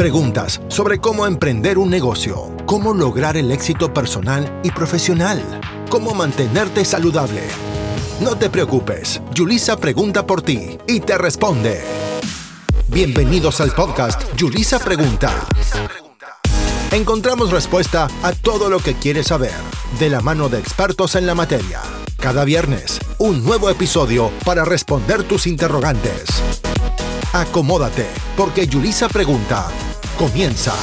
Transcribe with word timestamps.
Preguntas 0.00 0.62
sobre 0.68 0.98
cómo 0.98 1.26
emprender 1.26 1.76
un 1.76 1.90
negocio, 1.90 2.50
cómo 2.64 2.94
lograr 2.94 3.36
el 3.36 3.50
éxito 3.50 3.92
personal 3.92 4.50
y 4.64 4.70
profesional, 4.70 5.60
cómo 5.90 6.14
mantenerte 6.14 6.86
saludable. 6.86 7.42
No 8.18 8.34
te 8.34 8.48
preocupes, 8.48 9.20
Yulisa 9.34 9.76
pregunta 9.76 10.24
por 10.24 10.40
ti 10.40 10.78
y 10.88 11.00
te 11.00 11.18
responde. 11.18 11.82
Bienvenidos 12.88 13.60
al 13.60 13.72
podcast 13.72 14.22
Yulisa 14.38 14.78
Pregunta. 14.78 15.34
Encontramos 16.92 17.50
respuesta 17.50 18.08
a 18.22 18.32
todo 18.32 18.70
lo 18.70 18.78
que 18.78 18.94
quieres 18.94 19.26
saber, 19.26 19.52
de 19.98 20.08
la 20.08 20.22
mano 20.22 20.48
de 20.48 20.60
expertos 20.60 21.14
en 21.14 21.26
la 21.26 21.34
materia. 21.34 21.82
Cada 22.16 22.46
viernes, 22.46 23.00
un 23.18 23.44
nuevo 23.44 23.68
episodio 23.68 24.30
para 24.46 24.64
responder 24.64 25.24
tus 25.24 25.46
interrogantes. 25.46 26.24
Acomódate, 27.34 28.06
porque 28.34 28.66
Yulisa 28.66 29.06
Pregunta 29.06 29.68
comienza. 30.20 30.74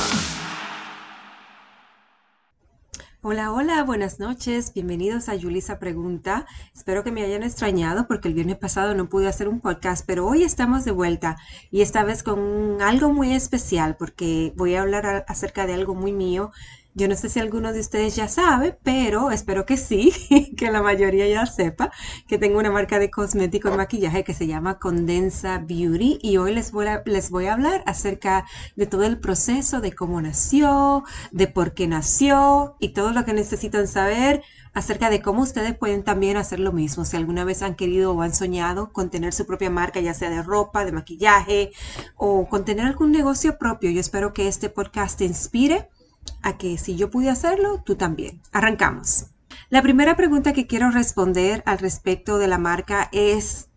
Hola, 3.22 3.52
hola, 3.52 3.84
buenas 3.84 4.20
noches, 4.20 4.74
bienvenidos 4.74 5.30
a 5.30 5.36
Yulisa 5.36 5.78
Pregunta. 5.78 6.48
Espero 6.74 7.04
que 7.04 7.12
me 7.12 7.22
hayan 7.22 7.44
extrañado 7.44 8.08
porque 8.08 8.30
el 8.30 8.34
viernes 8.34 8.58
pasado 8.58 8.96
no 8.96 9.10
pude 9.10 9.28
hacer 9.28 9.48
un 9.48 9.60
podcast, 9.60 10.04
pero 10.08 10.26
hoy 10.26 10.42
estamos 10.42 10.86
de 10.86 10.92
vuelta 10.92 11.38
y 11.70 11.82
esta 11.82 12.04
vez 12.04 12.24
con 12.24 12.82
algo 12.82 13.14
muy 13.14 13.36
especial 13.36 13.96
porque 13.96 14.54
voy 14.56 14.74
a 14.74 14.82
hablar 14.82 15.24
acerca 15.28 15.68
de 15.68 15.76
algo 15.76 15.94
muy 15.94 16.14
mío 16.14 16.52
yo 16.98 17.08
no 17.08 17.16
sé 17.16 17.30
si 17.30 17.40
alguno 17.40 17.74
de 17.74 17.80
ustedes 17.80 18.16
ya 18.16 18.28
sabe, 18.28 18.76
pero 18.82 19.30
espero 19.30 19.68
que 19.68 19.78
sí, 19.78 20.12
que 20.58 20.72
la 20.72 20.82
mayoría 20.82 21.28
ya 21.28 21.46
sepa 21.46 21.92
que 22.28 22.40
tengo 22.40 22.58
una 22.58 22.72
marca 22.72 22.98
de 22.98 23.12
cosmético 23.12 23.70
y 23.70 23.78
maquillaje 23.78 24.24
que 24.24 24.34
se 24.34 24.48
llama 24.48 24.80
Condensa 24.80 25.60
Beauty 25.60 26.18
y 26.24 26.38
hoy 26.38 26.56
les 26.56 26.72
voy 26.72 26.88
a, 26.88 27.04
les 27.06 27.30
voy 27.30 27.46
a 27.46 27.54
hablar 27.54 27.84
acerca 27.86 28.48
de 28.76 28.88
todo 28.88 29.04
el 29.04 29.20
proceso, 29.20 29.80
de 29.80 29.94
cómo 29.94 30.20
nació, 30.20 31.04
de 31.32 31.46
por 31.46 31.76
qué 31.76 31.88
nació 31.88 32.76
y 32.80 32.90
todo 32.90 33.12
lo 33.12 33.26
que 33.26 33.34
necesitan 33.34 33.88
saber 33.88 34.42
acerca 34.74 35.12
de 35.12 35.22
cómo 35.22 35.44
ustedes 35.44 35.78
pueden 35.78 36.04
también 36.04 36.36
hacer 36.36 36.60
lo 36.60 36.72
mismo. 36.72 37.06
Si 37.06 37.16
alguna 37.16 37.44
vez 37.44 37.62
han 37.62 37.76
querido 37.76 38.14
o 38.14 38.24
han 38.24 38.34
soñado 38.34 38.92
con 38.92 39.12
tener 39.12 39.34
su 39.34 39.46
propia 39.46 39.70
marca, 39.70 40.00
ya 40.00 40.16
sea 40.16 40.32
de 40.32 40.42
ropa, 40.42 40.84
de 40.84 40.94
maquillaje 40.94 41.72
o 42.16 42.50
con 42.50 42.66
tener 42.66 42.88
algún 42.88 43.12
negocio 43.12 43.60
propio, 43.60 43.92
yo 43.92 44.00
espero 44.00 44.34
que 44.34 44.48
este 44.48 44.70
podcast 44.70 45.20
te 45.20 45.26
inspire 45.26 45.90
a 46.42 46.58
que 46.58 46.78
si 46.78 46.96
yo 46.96 47.10
pude 47.10 47.30
hacerlo, 47.30 47.82
tú 47.86 47.96
también. 47.96 48.42
Arrancamos. 48.52 49.28
La 49.70 49.82
primera 49.82 50.16
pregunta 50.16 50.54
que 50.54 50.68
quiero 50.68 50.92
responder 50.92 51.64
al 51.66 51.80
respecto 51.80 52.38
de 52.38 52.48
la 52.48 52.58
marca 52.58 53.10
es 53.12 53.68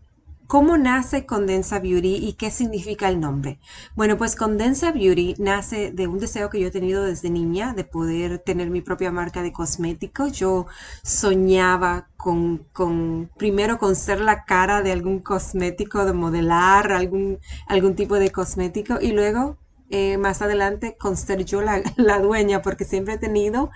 ¿Cómo 0.51 0.77
nace 0.77 1.25
Condensa 1.25 1.79
Beauty 1.79 2.15
y 2.15 2.33
qué 2.33 2.51
significa 2.51 3.07
el 3.07 3.21
nombre? 3.21 3.57
Bueno, 3.95 4.17
pues 4.17 4.35
Condensa 4.35 4.91
Beauty 4.91 5.35
nace 5.37 5.93
de 5.93 6.07
un 6.07 6.19
deseo 6.19 6.49
que 6.49 6.59
yo 6.59 6.67
he 6.67 6.71
tenido 6.71 7.05
desde 7.05 7.29
niña 7.29 7.73
de 7.73 7.85
poder 7.85 8.39
tener 8.39 8.69
mi 8.69 8.81
propia 8.81 9.13
marca 9.13 9.43
de 9.43 9.53
cosméticos. 9.53 10.33
Yo 10.33 10.65
soñaba 11.03 12.09
con, 12.17 12.65
con, 12.73 13.31
primero 13.37 13.77
con 13.77 13.95
ser 13.95 14.19
la 14.19 14.43
cara 14.43 14.81
de 14.81 14.91
algún 14.91 15.19
cosmético, 15.19 16.03
de 16.03 16.11
modelar 16.11 16.91
algún, 16.91 17.39
algún 17.67 17.95
tipo 17.95 18.15
de 18.15 18.33
cosmético 18.33 18.99
y 18.99 19.13
luego 19.13 19.57
eh, 19.91 20.17
más 20.17 20.41
adelante 20.41 20.95
con 20.97 21.17
ser 21.17 21.45
yo 21.45 21.61
la, 21.61 21.83
la, 21.97 22.19
dueña, 22.19 22.61
porque 22.61 22.85
siempre 22.85 23.15
he 23.15 23.17
tenido 23.17 23.69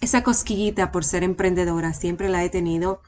esa 0.00 0.22
cosquillita 0.22 0.92
por 0.92 1.04
ser 1.04 1.24
emprendedora, 1.24 1.94
siempre 1.94 2.28
la 2.28 2.44
he 2.44 2.50
tenido 2.50 3.00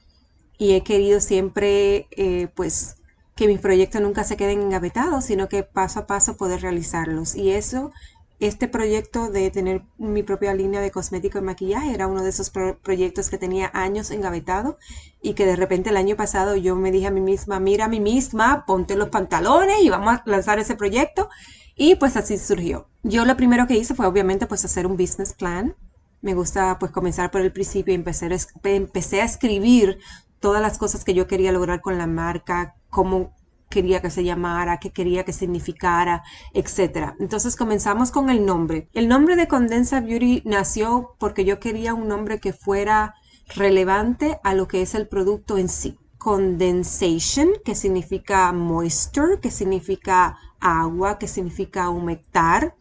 y 0.59 0.73
he 0.73 0.83
querido 0.83 1.21
siempre, 1.21 2.09
eh, 2.13 2.49
pues, 2.55 2.97
que 3.35 3.47
mis 3.47 3.61
proyectos 3.61 4.01
nunca 4.01 4.25
se 4.25 4.37
queden 4.37 4.63
engavetados, 4.63 5.27
sino 5.27 5.49
que 5.49 5.63
paso 5.63 6.01
a 6.01 6.07
paso 6.07 6.39
poder 6.39 6.63
realizarlos. 6.63 7.35
Y 7.35 7.51
eso, 7.51 7.93
este 8.41 8.69
proyecto 8.69 9.31
de 9.31 9.51
tener 9.51 9.83
mi 9.99 10.23
propia 10.23 10.55
línea 10.55 10.81
de 10.81 10.91
cosmético 10.91 11.39
y 11.39 11.43
maquillaje 11.43 11.93
era 11.93 12.07
uno 12.07 12.23
de 12.23 12.31
esos 12.31 12.51
proyectos 12.51 13.29
que 13.29 13.37
tenía 13.39 13.71
años 13.75 14.11
engavetado 14.11 14.79
y 15.23 15.35
que 15.35 15.45
de 15.45 15.57
repente 15.57 15.91
el 15.91 15.99
año 15.99 16.17
pasado 16.17 16.57
yo 16.57 16.77
me 16.77 16.91
dije 16.91 17.09
a 17.09 17.11
mí 17.11 17.21
misma, 17.21 17.61
mira 17.61 17.85
a 17.85 17.89
mí 17.89 18.01
misma, 18.01 18.65
ponte 18.67 18.97
los 18.97 19.11
pantalones 19.11 19.83
y 19.83 19.91
vamos 19.91 20.15
a 20.15 20.23
lanzar 20.25 20.59
ese 20.59 20.75
proyecto. 20.75 21.29
Y 21.77 21.97
pues 21.97 22.17
así 22.17 22.39
surgió. 22.39 22.89
Yo 23.03 23.27
lo 23.27 23.37
primero 23.37 23.67
que 23.67 23.77
hice 23.77 23.95
fue 23.95 24.07
obviamente 24.07 24.47
pues 24.47 24.65
hacer 24.65 24.87
un 24.87 24.97
business 24.97 25.35
plan. 25.35 25.77
Me 26.23 26.33
gusta 26.33 26.79
pues 26.79 26.91
comenzar 26.91 27.31
por 27.31 27.43
el 27.43 27.53
principio 27.53 27.93
y 27.93 27.97
empecé 27.97 28.29
empecé 28.65 29.21
a 29.21 29.27
escribir 29.27 29.99
todas 30.41 30.63
las 30.63 30.79
cosas 30.79 31.05
que 31.05 31.13
yo 31.13 31.27
quería 31.27 31.53
lograr 31.53 31.83
con 31.83 31.99
la 31.99 32.07
marca, 32.07 32.77
cómo 32.89 33.35
quería 33.69 34.01
que 34.01 34.11
se 34.11 34.25
llamara, 34.25 34.79
qué 34.79 34.91
quería 34.91 35.25
que 35.25 35.35
significara, 35.35 36.23
etc. 36.55 37.15
Entonces 37.21 37.57
comenzamos 37.57 38.11
con 38.11 38.31
el 38.31 38.47
nombre. 38.47 38.89
El 38.95 39.07
nombre 39.07 39.37
de 39.37 39.47
Condensa 39.47 40.01
Beauty 40.01 40.43
nació 40.47 41.15
porque 41.19 41.45
yo 41.45 41.61
quería 41.61 41.93
un 41.93 42.09
nombre 42.09 42.41
que 42.41 42.55
fuera 42.55 43.15
relevante 43.55 44.41
a 44.45 44.55
lo 44.55 44.67
que 44.67 44.81
es 44.81 44.95
el 44.95 45.09
producto 45.09 45.59
en 45.59 45.69
sí 45.69 45.99
condensation, 46.27 47.51
que 47.65 47.77
significa 47.77 48.51
moisture, 48.53 49.39
que 49.39 49.53
significa 49.53 50.37
agua, 50.61 51.19
que 51.19 51.29
significa 51.29 51.89
humectar. 51.91 52.75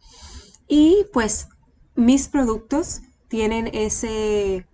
Y 0.68 1.06
pues 1.12 1.48
mis 1.94 2.28
productos 2.28 3.02
tienen 3.28 3.70
ese, 3.72 4.66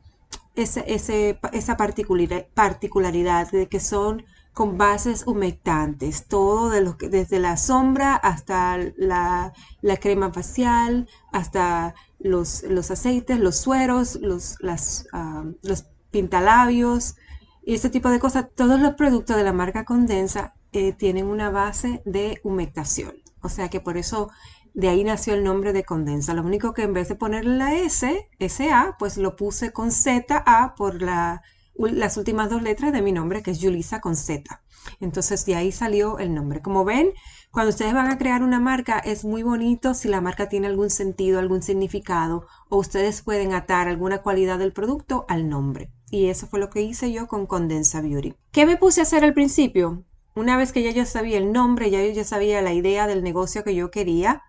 esa 0.54 1.76
particularidad 1.76 3.50
de 3.50 3.68
que 3.68 3.80
son 3.80 4.24
con 4.52 4.76
bases 4.76 5.26
humectantes, 5.26 6.26
todo 6.26 6.68
de 6.68 6.94
que, 6.98 7.08
desde 7.08 7.38
la 7.38 7.56
sombra 7.56 8.14
hasta 8.14 8.78
la, 8.96 9.52
crema 10.00 10.32
facial, 10.32 11.08
hasta 11.32 11.94
los, 12.19 12.62
los, 12.64 12.90
aceites, 12.90 13.38
los 13.40 13.56
sueros, 13.56 14.19
los, 14.20 14.56
las, 14.60 15.06
ah, 15.12 15.44
los 15.62 15.86
pintalabios, 16.10 17.16
y 17.64 17.74
este 17.74 17.90
tipo 17.90 18.10
de 18.10 18.19
cosas, 18.19 18.46
todos 18.54 18.80
los 18.80 18.94
productos 18.94 19.36
de 19.36 19.44
la 19.44 19.52
marca 19.52 19.84
Condensa 19.84 20.54
eh, 20.72 20.92
tienen 20.92 21.26
una 21.26 21.50
base 21.50 22.02
de 22.04 22.40
humectación. 22.42 23.14
O 23.40 23.48
sea 23.48 23.68
que 23.68 23.80
por 23.80 23.96
eso 23.96 24.30
de 24.74 24.88
ahí 24.88 25.04
nació 25.04 25.34
el 25.34 25.44
nombre 25.44 25.72
de 25.72 25.84
Condensa. 25.84 26.34
Lo 26.34 26.42
único 26.42 26.72
que 26.72 26.82
en 26.82 26.94
vez 26.94 27.08
de 27.08 27.14
ponerle 27.14 27.56
la 27.56 27.74
S, 27.74 28.28
SA, 28.40 28.96
pues 28.98 29.18
lo 29.18 29.36
puse 29.36 29.72
con 29.72 29.90
ZA 29.90 30.74
por 30.76 31.02
la, 31.02 31.42
las 31.76 32.16
últimas 32.16 32.48
dos 32.48 32.62
letras 32.62 32.92
de 32.92 33.02
mi 33.02 33.12
nombre, 33.12 33.42
que 33.42 33.50
es 33.50 33.60
Julisa 33.60 34.00
con 34.00 34.16
Z. 34.16 34.62
Entonces 35.00 35.44
de 35.44 35.56
ahí 35.56 35.72
salió 35.72 36.18
el 36.18 36.34
nombre. 36.34 36.62
Como 36.62 36.84
ven, 36.84 37.12
cuando 37.50 37.70
ustedes 37.70 37.92
van 37.92 38.10
a 38.10 38.18
crear 38.18 38.42
una 38.42 38.60
marca 38.60 38.98
es 38.98 39.24
muy 39.24 39.42
bonito 39.42 39.94
si 39.94 40.08
la 40.08 40.20
marca 40.20 40.48
tiene 40.48 40.68
algún 40.68 40.90
sentido, 40.90 41.38
algún 41.38 41.62
significado 41.62 42.46
o 42.68 42.78
ustedes 42.78 43.22
pueden 43.22 43.52
atar 43.52 43.88
alguna 43.88 44.22
cualidad 44.22 44.58
del 44.58 44.72
producto 44.72 45.26
al 45.28 45.48
nombre. 45.48 45.90
Y 46.10 46.26
eso 46.26 46.46
fue 46.46 46.60
lo 46.60 46.70
que 46.70 46.82
hice 46.82 47.12
yo 47.12 47.26
con 47.26 47.46
Condensa 47.46 48.00
Beauty. 48.00 48.34
¿Qué 48.50 48.66
me 48.66 48.76
puse 48.76 49.00
a 49.00 49.04
hacer 49.04 49.24
al 49.24 49.34
principio? 49.34 50.04
Una 50.34 50.56
vez 50.56 50.72
que 50.72 50.82
ya 50.82 50.91
yo 50.91 51.04
sabía 51.04 51.38
el 51.38 51.53
nombre, 51.53 51.91
ya 51.91 52.03
yo 52.03 52.10
ya 52.12 52.25
sabía 52.25 52.62
la 52.62 52.72
idea 52.72 53.06
del 53.06 53.22
negocio 53.22 53.65
que 53.65 53.75
yo 53.75 53.91
quería, 53.91 54.43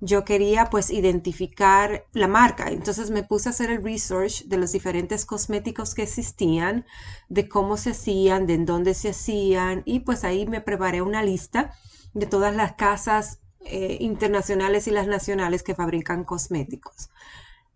yo 0.00 0.24
quería 0.24 0.66
pues 0.70 0.90
identificar 0.90 2.06
la 2.12 2.28
marca. 2.28 2.68
Entonces 2.68 3.10
me 3.10 3.22
puse 3.22 3.48
a 3.48 3.52
hacer 3.52 3.70
el 3.70 3.82
research 3.82 4.44
de 4.44 4.56
los 4.56 4.72
diferentes 4.72 5.26
cosméticos 5.26 5.94
que 5.94 6.02
existían, 6.02 6.86
de 7.28 7.48
cómo 7.48 7.76
se 7.76 7.90
hacían, 7.90 8.46
de 8.46 8.54
en 8.54 8.66
dónde 8.66 8.94
se 8.94 9.10
hacían 9.10 9.82
y 9.84 10.00
pues 10.00 10.24
ahí 10.24 10.46
me 10.46 10.60
preparé 10.60 11.02
una 11.02 11.22
lista 11.22 11.74
de 12.14 12.26
todas 12.26 12.54
las 12.54 12.72
casas 12.72 13.40
eh, 13.60 13.98
internacionales 14.00 14.86
y 14.88 14.90
las 14.90 15.06
nacionales 15.06 15.62
que 15.62 15.74
fabrican 15.74 16.24
cosméticos. 16.24 17.10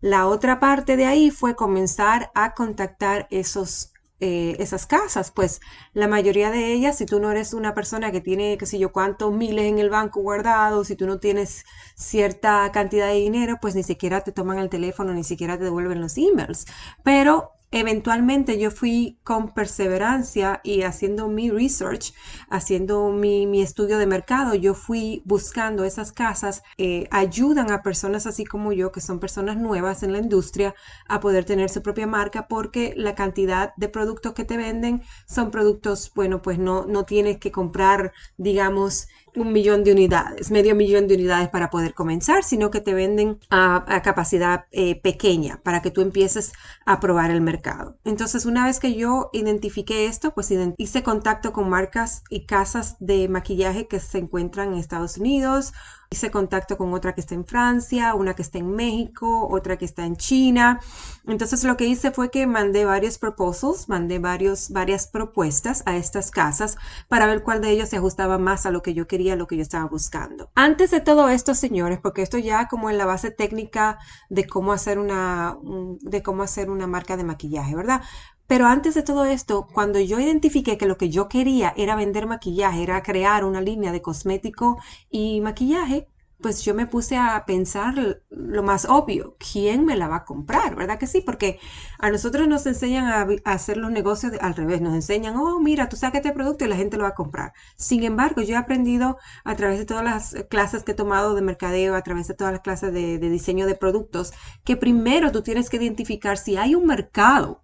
La 0.00 0.26
otra 0.26 0.60
parte 0.60 0.96
de 0.98 1.06
ahí 1.06 1.30
fue 1.30 1.56
comenzar 1.56 2.30
a 2.34 2.52
contactar 2.52 3.26
esos, 3.30 3.93
eh, 4.20 4.56
esas 4.58 4.86
casas, 4.86 5.30
pues 5.30 5.60
la 5.92 6.08
mayoría 6.08 6.50
de 6.50 6.72
ellas, 6.72 6.96
si 6.98 7.06
tú 7.06 7.20
no 7.20 7.30
eres 7.30 7.52
una 7.54 7.74
persona 7.74 8.12
que 8.12 8.20
tiene, 8.20 8.56
qué 8.58 8.66
sé 8.66 8.78
yo, 8.78 8.92
cuántos 8.92 9.32
miles 9.32 9.64
en 9.66 9.78
el 9.78 9.90
banco 9.90 10.20
guardados, 10.20 10.86
si 10.88 10.96
tú 10.96 11.06
no 11.06 11.18
tienes 11.18 11.64
cierta 11.96 12.70
cantidad 12.72 13.08
de 13.08 13.14
dinero, 13.14 13.58
pues 13.60 13.74
ni 13.74 13.82
siquiera 13.82 14.22
te 14.22 14.32
toman 14.32 14.58
el 14.58 14.70
teléfono, 14.70 15.12
ni 15.12 15.24
siquiera 15.24 15.58
te 15.58 15.64
devuelven 15.64 16.00
los 16.00 16.16
emails. 16.18 16.66
Pero 17.02 17.52
eventualmente 17.74 18.56
yo 18.56 18.70
fui 18.70 19.18
con 19.24 19.52
perseverancia 19.52 20.60
y 20.62 20.82
haciendo 20.82 21.26
mi 21.26 21.50
research, 21.50 22.14
haciendo 22.48 23.10
mi, 23.10 23.60
estudio 23.60 23.98
de 23.98 24.06
mercado, 24.06 24.54
yo 24.54 24.74
fui 24.74 25.22
buscando 25.24 25.82
esas 25.84 26.12
casas, 26.12 26.62
eh, 26.78 27.08
ayudan 27.10 27.72
a 27.72 27.82
personas 27.82 28.26
así 28.26 28.44
como 28.44 28.72
yo, 28.72 28.92
que 28.92 29.00
son 29.00 29.18
personas 29.18 29.56
nuevas 29.56 30.04
en 30.04 30.12
la 30.12 30.18
industria, 30.18 30.76
a 31.08 31.18
poder 31.18 31.44
tener 31.44 31.68
su 31.68 31.82
propia 31.82 32.06
marca 32.06 32.46
porque 32.46 32.94
la 32.96 33.16
cantidad 33.16 33.74
de 33.76 33.88
productos 33.88 34.34
que 34.34 34.44
te 34.44 34.56
venden 34.56 35.02
son 35.26 35.50
productos, 35.50 36.12
bueno, 36.14 36.42
pues 36.42 36.60
no, 36.60 36.86
no 36.86 37.04
tienes 37.04 37.38
que 37.38 37.50
comprar, 37.50 38.12
digamos, 38.36 39.08
un 39.36 39.52
millón 39.52 39.84
de 39.84 39.92
unidades, 39.92 40.50
medio 40.50 40.74
millón 40.74 41.08
de 41.08 41.14
unidades 41.14 41.48
para 41.48 41.70
poder 41.70 41.94
comenzar, 41.94 42.44
sino 42.44 42.70
que 42.70 42.80
te 42.80 42.94
venden 42.94 43.38
a, 43.50 43.84
capacidad 44.02 44.66
eh, 44.70 45.00
pequeña 45.00 45.60
para 45.62 45.82
que 45.82 45.90
tú 45.90 46.00
empieces 46.00 46.52
a 46.84 47.00
probar 47.00 47.30
el 47.30 47.40
mercado. 47.40 47.96
Entonces, 48.04 48.46
una 48.46 48.66
vez 48.66 48.80
que 48.80 48.94
yo 48.94 49.30
identifiqué 49.32 50.06
esto, 50.06 50.34
pues 50.34 50.52
hice 50.76 51.02
contacto 51.02 51.52
con 51.52 51.68
marcas 51.68 52.22
y 52.30 52.46
casas 52.46 52.96
de 53.00 53.28
maquillaje 53.28 53.88
que 53.88 54.00
se 54.00 54.18
encuentran 54.18 54.72
en 54.72 54.78
Estados 54.78 55.16
Unidos, 55.16 55.72
hice 56.14 56.30
contacto 56.30 56.78
con 56.78 56.92
otra 56.94 57.14
que 57.14 57.20
está 57.20 57.34
en 57.34 57.44
Francia, 57.44 58.14
una 58.14 58.34
que 58.34 58.42
está 58.42 58.58
en 58.58 58.74
México, 58.74 59.48
otra 59.50 59.76
que 59.76 59.84
está 59.84 60.06
en 60.06 60.16
China. 60.16 60.80
Entonces 61.26 61.64
lo 61.64 61.76
que 61.76 61.86
hice 61.86 62.10
fue 62.10 62.30
que 62.30 62.46
mandé 62.46 62.84
varios 62.84 63.18
proposals, 63.18 63.88
mandé 63.88 64.18
varios, 64.18 64.70
varias 64.70 65.06
propuestas 65.06 65.82
a 65.86 65.96
estas 65.96 66.30
casas 66.30 66.76
para 67.08 67.26
ver 67.26 67.42
cuál 67.42 67.60
de 67.60 67.70
ellos 67.70 67.88
se 67.88 67.96
ajustaba 67.96 68.38
más 68.38 68.64
a 68.66 68.70
lo 68.70 68.82
que 68.82 68.94
yo 68.94 69.06
quería, 69.06 69.34
a 69.34 69.36
lo 69.36 69.46
que 69.46 69.56
yo 69.56 69.62
estaba 69.62 69.86
buscando. 69.86 70.50
Antes 70.54 70.90
de 70.90 71.00
todo 71.00 71.28
esto, 71.28 71.54
señores, 71.54 71.98
porque 72.00 72.22
esto 72.22 72.38
ya 72.38 72.68
como 72.68 72.90
en 72.90 72.98
la 72.98 73.06
base 73.06 73.30
técnica 73.30 73.98
de 74.30 74.46
cómo 74.46 74.72
hacer 74.72 74.98
una, 74.98 75.56
de 76.00 76.22
cómo 76.22 76.42
hacer 76.42 76.70
una 76.70 76.86
marca 76.86 77.16
de 77.16 77.24
maquillaje, 77.24 77.74
¿verdad? 77.74 78.02
Pero 78.46 78.66
antes 78.66 78.94
de 78.94 79.02
todo 79.02 79.24
esto, 79.24 79.66
cuando 79.72 80.00
yo 80.00 80.20
identifiqué 80.20 80.76
que 80.76 80.86
lo 80.86 80.98
que 80.98 81.10
yo 81.10 81.28
quería 81.28 81.72
era 81.76 81.96
vender 81.96 82.26
maquillaje, 82.26 82.82
era 82.82 83.02
crear 83.02 83.44
una 83.44 83.60
línea 83.60 83.92
de 83.92 84.02
cosmético 84.02 84.78
y 85.10 85.40
maquillaje, 85.40 86.08
pues 86.44 86.62
yo 86.62 86.74
me 86.74 86.86
puse 86.86 87.16
a 87.16 87.42
pensar 87.46 88.20
lo 88.28 88.62
más 88.62 88.84
obvio, 88.84 89.34
¿quién 89.38 89.86
me 89.86 89.96
la 89.96 90.08
va 90.08 90.16
a 90.16 90.24
comprar? 90.26 90.76
¿Verdad 90.76 90.98
que 90.98 91.06
sí? 91.06 91.22
Porque 91.22 91.58
a 91.98 92.10
nosotros 92.10 92.46
nos 92.46 92.66
enseñan 92.66 93.06
a, 93.06 93.26
hacer 93.50 93.78
los 93.78 93.90
negocios 93.90 94.34
al 94.42 94.54
revés, 94.54 94.82
nos 94.82 94.92
enseñan, 94.92 95.36
oh, 95.36 95.58
mira, 95.58 95.88
tú 95.88 95.96
saques 95.96 96.18
este 96.18 96.32
producto 96.32 96.66
y 96.66 96.68
la 96.68 96.76
gente 96.76 96.98
lo 96.98 97.04
va 97.04 97.10
a 97.10 97.14
comprar. 97.14 97.54
Sin 97.76 98.04
embargo, 98.04 98.42
yo 98.42 98.56
he 98.56 98.58
aprendido 98.58 99.16
a 99.44 99.56
través 99.56 99.78
de 99.78 99.86
todas 99.86 100.04
las 100.04 100.36
clases 100.50 100.82
que 100.84 100.92
he 100.92 100.94
tomado 100.94 101.34
de 101.34 101.40
mercadeo, 101.40 101.94
a 101.94 102.02
través 102.02 102.28
de 102.28 102.34
todas 102.34 102.52
las 102.52 102.60
clases 102.60 102.92
de 102.92 103.18
diseño 103.18 103.64
de 103.66 103.74
productos, 103.74 104.34
que 104.64 104.76
primero 104.76 105.32
tú 105.32 105.42
tienes 105.42 105.70
que 105.70 105.78
identificar 105.78 106.36
si 106.36 106.58
hay 106.58 106.74
un 106.74 106.84
mercado 106.84 107.63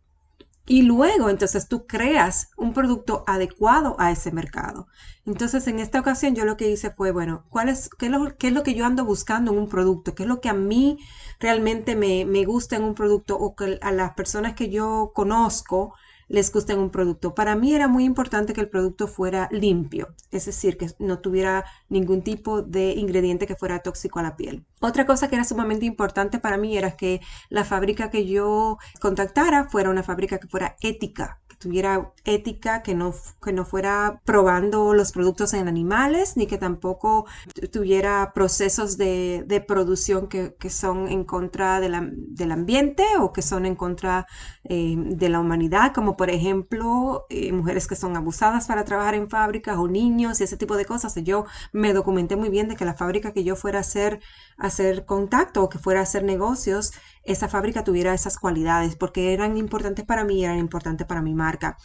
y 0.67 0.83
luego, 0.83 1.31
entonces, 1.31 1.69
tú 1.69 1.87
creas 1.87 2.51
un 2.57 2.73
producto 2.73 3.25
adecuado 3.27 3.97
a 3.99 4.13
ese 4.13 4.31
mercado. 4.31 4.87
Entonces, 5.27 5.67
en 5.67 5.81
esta 5.81 6.01
ocasión 6.01 6.35
yo 6.35 6.45
lo 6.45 6.57
que 6.57 6.71
hice 6.71 6.91
fue, 6.91 7.11
bueno, 7.13 7.45
¿cuál 7.51 7.69
es, 7.69 7.91
qué, 7.99 8.07
es 8.07 8.13
lo, 8.13 8.37
qué 8.37 8.49
es 8.49 8.53
lo 8.53 8.63
que 8.63 8.75
yo 8.75 8.87
ando 8.87 9.05
buscando 9.05 9.53
en 9.53 9.59
un 9.59 9.69
producto? 9.69 10.15
¿Qué 10.15 10.23
es 10.25 10.29
lo 10.29 10.41
que 10.41 10.49
a 10.49 10.55
mí 10.55 10.99
realmente 11.41 11.97
me, 11.97 12.25
me 12.25 12.45
gusta 12.45 12.77
en 12.77 12.85
un 12.85 12.95
producto 12.95 13.37
o 13.39 13.55
que 13.57 13.79
a 13.83 13.91
las 13.93 14.13
personas 14.15 14.55
que 14.55 14.71
yo 14.71 15.13
conozco 15.15 15.95
les 16.31 16.53
gusta 16.53 16.77
un 16.77 16.91
producto. 16.91 17.35
Para 17.35 17.57
mí 17.57 17.75
era 17.75 17.89
muy 17.89 18.05
importante 18.05 18.53
que 18.55 18.61
el 18.61 18.69
producto 18.69 19.09
fuera 19.09 19.49
limpio, 19.51 20.15
es 20.31 20.47
decir, 20.47 20.79
que 20.79 20.87
no 21.01 21.19
tuviera 21.19 21.65
ningún 21.89 22.23
tipo 22.23 22.63
de 22.63 22.93
ingrediente 22.93 23.49
que 23.49 23.57
fuera 23.57 23.81
tóxico 23.81 24.21
a 24.21 24.23
la 24.23 24.37
piel. 24.37 24.65
Otra 24.81 25.07
cosa 25.07 25.29
que 25.29 25.35
era 25.35 25.45
sumamente 25.45 25.87
importante 25.87 26.39
para 26.39 26.57
mí 26.57 26.79
era 26.79 26.93
que 26.93 27.21
la 27.49 27.65
fábrica 27.65 28.11
que 28.11 28.27
yo 28.27 28.79
contactara 29.01 29.69
fuera 29.69 29.91
una 29.91 30.05
fábrica 30.05 30.39
que 30.39 30.47
fuera 30.47 30.77
ética, 30.81 31.41
tuviera 31.61 32.13
ética, 32.25 32.83
que 32.83 32.95
no, 32.95 33.15
que 33.43 33.53
no 33.53 33.67
fuera 33.67 34.21
probando 34.25 34.95
los 34.95 35.13
productos 35.13 35.53
en 35.53 35.69
animales, 35.69 36.37
ni 36.37 36.47
que 36.47 36.57
tampoco 36.57 37.27
tuviera 37.71 38.33
procesos 38.35 38.97
de, 38.97 39.65
producción 39.69 40.27
que, 40.27 40.71
son 40.71 41.09
en 41.09 41.25
contra 41.25 41.81
del 41.81 42.53
ambiente 42.53 43.05
o 43.21 43.33
que 43.33 43.43
son 43.43 43.67
en 43.67 43.77
contra 43.77 44.27
eh, 44.65 44.95
de 44.97 45.29
la 45.29 45.41
humanidad, 45.41 45.93
como 45.93 46.17
por 46.17 46.31
ejemplo 46.31 47.27
eh, 47.29 47.53
mujeres 47.53 47.87
que 47.87 47.97
son 47.97 48.17
abusadas 48.17 48.67
para 48.67 48.85
trabajar 48.85 49.15
en 49.15 49.29
fábricas 49.29 49.77
o 49.77 49.87
niños 49.87 50.41
y 50.41 50.45
ese 50.45 50.57
tipo 50.57 50.77
de 50.77 50.87
cosas. 50.87 51.15
Yo 51.17 51.45
me 51.73 51.93
documenté 51.93 52.37
muy 52.37 52.49
bien 52.49 52.69
de 52.69 52.77
que 52.77 52.87
la 52.87 52.95
fábrica 52.95 53.33
que 53.33 53.45
yo 53.45 53.55
fuera 53.55 53.79
a 53.79 53.83
hacer, 53.83 54.21
a 54.57 54.69
hacer 54.69 55.05
contacto 55.05 55.63
o 55.63 55.69
que 55.69 55.79
fuera 55.79 56.01
a 56.01 56.05
hacer 56.05 56.25
negocios, 56.25 56.93
esa 57.31 57.49
fábrica 57.49 57.85
tuviera 57.85 58.15
esas 58.15 58.39
cualidades 58.39 58.97
porque 58.97 59.33
eran 59.33 59.57
importantes 59.57 60.05
para 60.05 60.25
mí, 60.25 60.45
eran 60.45 60.59
importantes 60.59 61.07
para 61.07 61.23
mi 61.23 61.35
marca. 61.35 61.77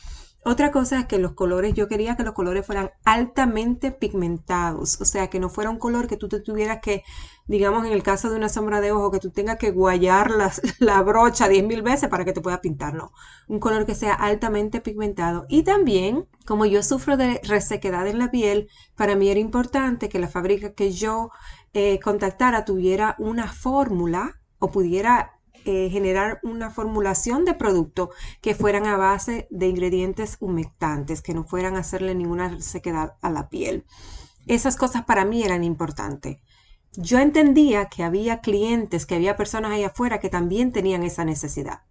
Otra 0.47 0.69
cosa 0.71 0.99
es 0.99 1.05
que 1.07 1.17
los 1.17 1.33
colores, 1.33 1.73
yo 1.73 1.87
quería 1.87 2.15
que 2.15 2.23
los 2.23 2.35
colores 2.35 2.63
fueran 2.63 2.91
altamente 3.03 3.91
pigmentados, 3.91 5.01
o 5.01 5.05
sea, 5.05 5.27
que 5.27 5.39
no 5.39 5.49
fuera 5.49 5.71
un 5.71 5.79
color 5.79 6.07
que 6.07 6.17
tú 6.17 6.29
te 6.29 6.39
tuvieras 6.39 6.81
que, 6.83 7.03
digamos, 7.47 7.83
en 7.83 7.91
el 7.91 8.03
caso 8.03 8.29
de 8.29 8.35
una 8.35 8.47
sombra 8.47 8.79
de 8.79 8.91
ojo, 8.91 9.09
que 9.09 9.17
tú 9.17 9.31
tengas 9.31 9.57
que 9.57 9.71
guayar 9.71 10.29
la, 10.29 10.53
la 10.79 11.01
brocha 11.01 11.49
10.000 11.49 11.81
veces 11.81 12.09
para 12.09 12.25
que 12.25 12.33
te 12.33 12.41
pueda 12.41 12.61
pintar, 12.61 12.93
no. 12.93 13.11
Un 13.47 13.59
color 13.59 13.87
que 13.87 13.95
sea 13.95 14.13
altamente 14.13 14.81
pigmentado. 14.81 15.47
Y 15.49 15.63
también, 15.63 16.27
como 16.45 16.67
yo 16.67 16.83
sufro 16.83 17.17
de 17.17 17.41
resequedad 17.43 18.05
en 18.05 18.19
la 18.19 18.29
piel, 18.29 18.69
para 18.95 19.15
mí 19.15 19.29
era 19.29 19.39
importante 19.39 20.09
que 20.09 20.19
la 20.19 20.27
fábrica 20.27 20.73
que 20.73 20.91
yo 20.91 21.31
eh, 21.73 21.99
contactara 21.99 22.65
tuviera 22.65 23.15
una 23.17 23.51
fórmula 23.51 24.39
o 24.59 24.69
pudiera 24.69 25.34
eh, 25.65 25.89
generar 25.89 26.39
una 26.43 26.69
formulación 26.69 27.43
de 27.43 27.53
producto 27.53 28.11
que 28.41 28.55
fueran 28.55 28.85
a 28.85 28.97
base 28.97 29.47
de 29.49 29.67
ingredientes 29.67 30.37
humectantes, 30.39 31.21
que 31.21 31.33
no 31.33 31.43
fueran 31.43 31.75
a 31.75 31.79
hacerle 31.79 32.15
ninguna 32.15 32.61
sequedad 32.61 33.15
a 33.21 33.29
la 33.29 33.49
piel. 33.49 33.85
Esas 34.47 34.75
cosas 34.75 35.05
para 35.05 35.25
mí 35.25 35.43
eran 35.43 35.63
importantes. 35.63 36.37
Yo 36.93 37.19
entendía 37.19 37.85
que 37.85 38.03
había 38.03 38.39
clientes, 38.39 39.05
que 39.05 39.15
había 39.15 39.35
personas 39.35 39.71
ahí 39.71 39.83
afuera 39.83 40.19
que 40.19 40.29
también 40.29 40.71
tenían 40.71 41.03
esa 41.03 41.25
necesidad. 41.25 41.81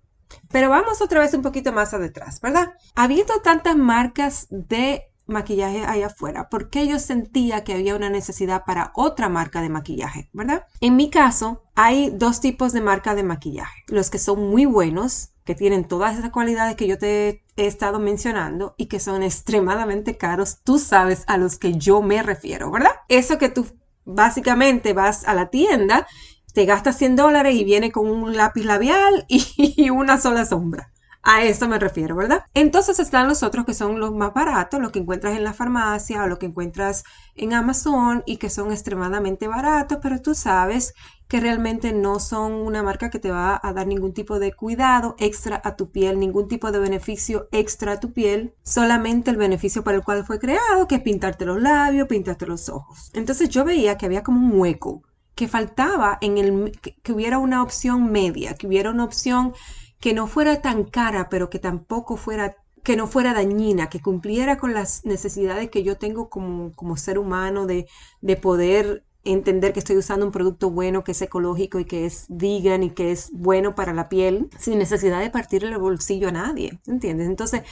Pero 0.51 0.71
vamos 0.71 1.03
otra 1.03 1.21
vez 1.21 1.35
un 1.35 1.43
poquito 1.43 1.73
más 1.73 1.95
atrás, 1.95 2.41
¿verdad? 2.41 2.75
Habiendo 2.95 3.41
tantas 3.43 3.77
marcas 3.77 4.47
de 4.51 5.11
maquillaje 5.27 5.85
allá 5.85 6.07
afuera, 6.07 6.49
porque 6.49 6.87
yo 6.87 6.99
sentía 6.99 7.65
que 7.65 7.75
había 7.75 7.97
una 7.97 8.11
necesidad 8.11 8.65
para 8.65 8.93
otra 8.95 9.29
marca 9.29 9.63
de 9.63 9.69
maquillaje, 9.69 10.29
¿verdad? 10.33 10.67
En 10.81 10.97
mi 10.97 11.11
caso, 11.11 11.63
hay 11.75 12.11
dos 12.11 12.41
tipos 12.41 12.73
de 12.73 12.81
marca 12.81 13.15
de 13.15 13.23
maquillaje. 13.23 13.85
Los 13.89 14.11
que 14.11 14.19
son 14.19 14.51
muy 14.51 14.67
buenos, 14.67 15.31
que 15.45 15.55
tienen 15.55 15.85
todas 15.85 16.19
esas 16.19 16.31
cualidades 16.31 16.77
que 16.77 16.87
yo 16.87 16.99
te 16.99 17.43
he 17.57 17.67
estado 17.67 18.01
mencionando 18.01 18.75
y 18.77 18.87
que 18.87 19.01
son 19.01 19.23
extremadamente 19.23 20.17
caros, 20.17 20.59
tú 20.65 20.79
sabes 20.79 21.25
a 21.27 21.37
los 21.37 21.59
que 21.59 21.75
yo 21.75 22.03
me 22.03 22.23
refiero, 22.23 22.71
¿verdad? 22.71 22.93
Eso 23.09 23.39
que 23.39 23.49
tú 23.49 23.67
básicamente 24.05 24.93
vas 24.93 25.27
a 25.27 25.35
la 25.35 25.51
tienda, 25.51 26.07
te 26.53 26.67
gastas 26.67 26.99
100 26.99 27.17
dólares 27.17 27.55
y 27.55 27.65
viene 27.65 27.91
con 27.91 28.09
un 28.09 28.37
lápiz 28.37 28.65
labial 28.65 29.27
y 29.29 29.91
una 29.91 30.21
sola 30.21 30.45
sombra. 30.45 30.94
A 31.27 31.43
eso 31.43 31.67
me 31.69 31.79
refiero, 31.79 32.15
¿verdad? 32.17 32.45
Entonces 32.53 32.99
están 33.01 33.29
los 33.29 33.43
otros 33.43 33.65
que 33.65 33.73
son 33.73 33.99
los 33.99 34.13
más 34.13 34.35
baratos, 34.35 34.79
los 34.79 34.93
que 34.93 34.99
encuentras 34.99 35.35
en 35.35 35.43
la 35.43 35.55
farmacia 35.55 36.23
o 36.23 36.27
lo 36.27 36.39
que 36.39 36.45
encuentras 36.45 37.03
en 37.35 37.55
Amazon 37.55 38.23
y 38.27 38.37
que 38.37 38.51
son 38.51 38.71
extremadamente 38.71 39.49
baratos, 39.49 39.99
pero 40.03 40.21
tú 40.21 40.35
sabes 40.35 40.93
que 41.27 41.41
realmente 41.41 41.95
no 41.95 42.21
son 42.21 42.53
una 42.53 42.83
marca 42.83 43.09
que 43.09 43.19
te 43.19 43.31
va 43.31 43.59
a 43.63 43.73
dar 43.73 43.87
ningún 43.87 44.13
tipo 44.13 44.39
de 44.39 44.53
cuidado 44.53 45.17
extra 45.19 45.63
a 45.65 45.77
tu 45.77 45.91
piel, 45.91 46.19
ningún 46.19 46.47
tipo 46.47 46.71
de 46.71 46.79
beneficio 46.79 47.49
extra 47.53 47.93
a 47.93 48.01
tu 48.01 48.13
piel, 48.13 48.55
solamente 48.63 49.31
el 49.31 49.39
beneficio 49.39 49.83
para 49.83 49.97
el 49.97 50.05
cual 50.05 50.27
fue 50.27 50.39
creado, 50.39 50.87
que 50.87 50.97
es 50.97 51.01
pintarte 51.01 51.47
los 51.47 51.59
labios, 51.61 52.07
pintarte 52.07 52.47
los 52.47 52.69
ojos. 52.69 53.11
Entonces 53.15 53.49
yo 53.49 53.65
veía 53.65 53.97
que 53.97 54.05
había 54.05 54.23
como 54.23 54.47
un 54.47 54.61
hueco, 54.61 55.03
que 55.35 55.49
faltaba 55.49 56.19
en 56.21 56.39
el 56.39 56.79
que 57.03 57.13
hubiera 57.13 57.39
una 57.39 57.63
opción 57.63 58.13
media, 58.13 58.55
que 58.55 58.67
hubiera 58.67 58.91
una 58.91 59.05
opción 59.05 59.55
que 60.01 60.13
no 60.15 60.27
fuera 60.27 60.61
tan 60.61 60.85
cara, 60.85 61.29
pero 61.29 61.51
que 61.51 61.59
tampoco 61.59 62.17
fuera 62.17 62.57
que 62.83 62.97
no 62.97 63.07
fuera 63.07 63.33
dañina, 63.33 63.89
que 63.89 64.01
cumpliera 64.01 64.59
con 64.59 64.75
las 64.75 65.07
necesidades 65.07 65.71
que 65.71 65.83
yo 65.83 65.97
tengo 65.97 66.29
como, 66.29 66.73
como 66.75 66.99
ser 66.99 67.19
humano 67.19 67.67
de, 67.67 67.87
de 68.21 68.37
poder 68.37 69.05
entender 69.25 69.73
que 69.73 69.79
estoy 69.79 69.97
usando 69.97 70.27
un 70.27 70.33
producto 70.33 70.71
bueno, 70.71 71.03
que 71.03 71.13
es 71.13 71.23
ecológico 71.23 71.81
y 71.81 71.87
que 71.87 72.05
es 72.05 72.27
vegan 72.29 72.83
y 72.83 72.91
que 72.91 73.11
es 73.11 73.31
bueno 73.33 73.75
para 73.75 73.95
la 73.95 74.11
piel, 74.11 74.51
sin 74.59 74.79
necesidad 74.79 75.21
de 75.21 75.31
partirle 75.31 75.71
el 75.71 75.79
bolsillo 75.79 76.29
a 76.29 76.33
nadie, 76.33 76.79
¿entiendes? 76.87 77.27
Entonces, 77.27 77.63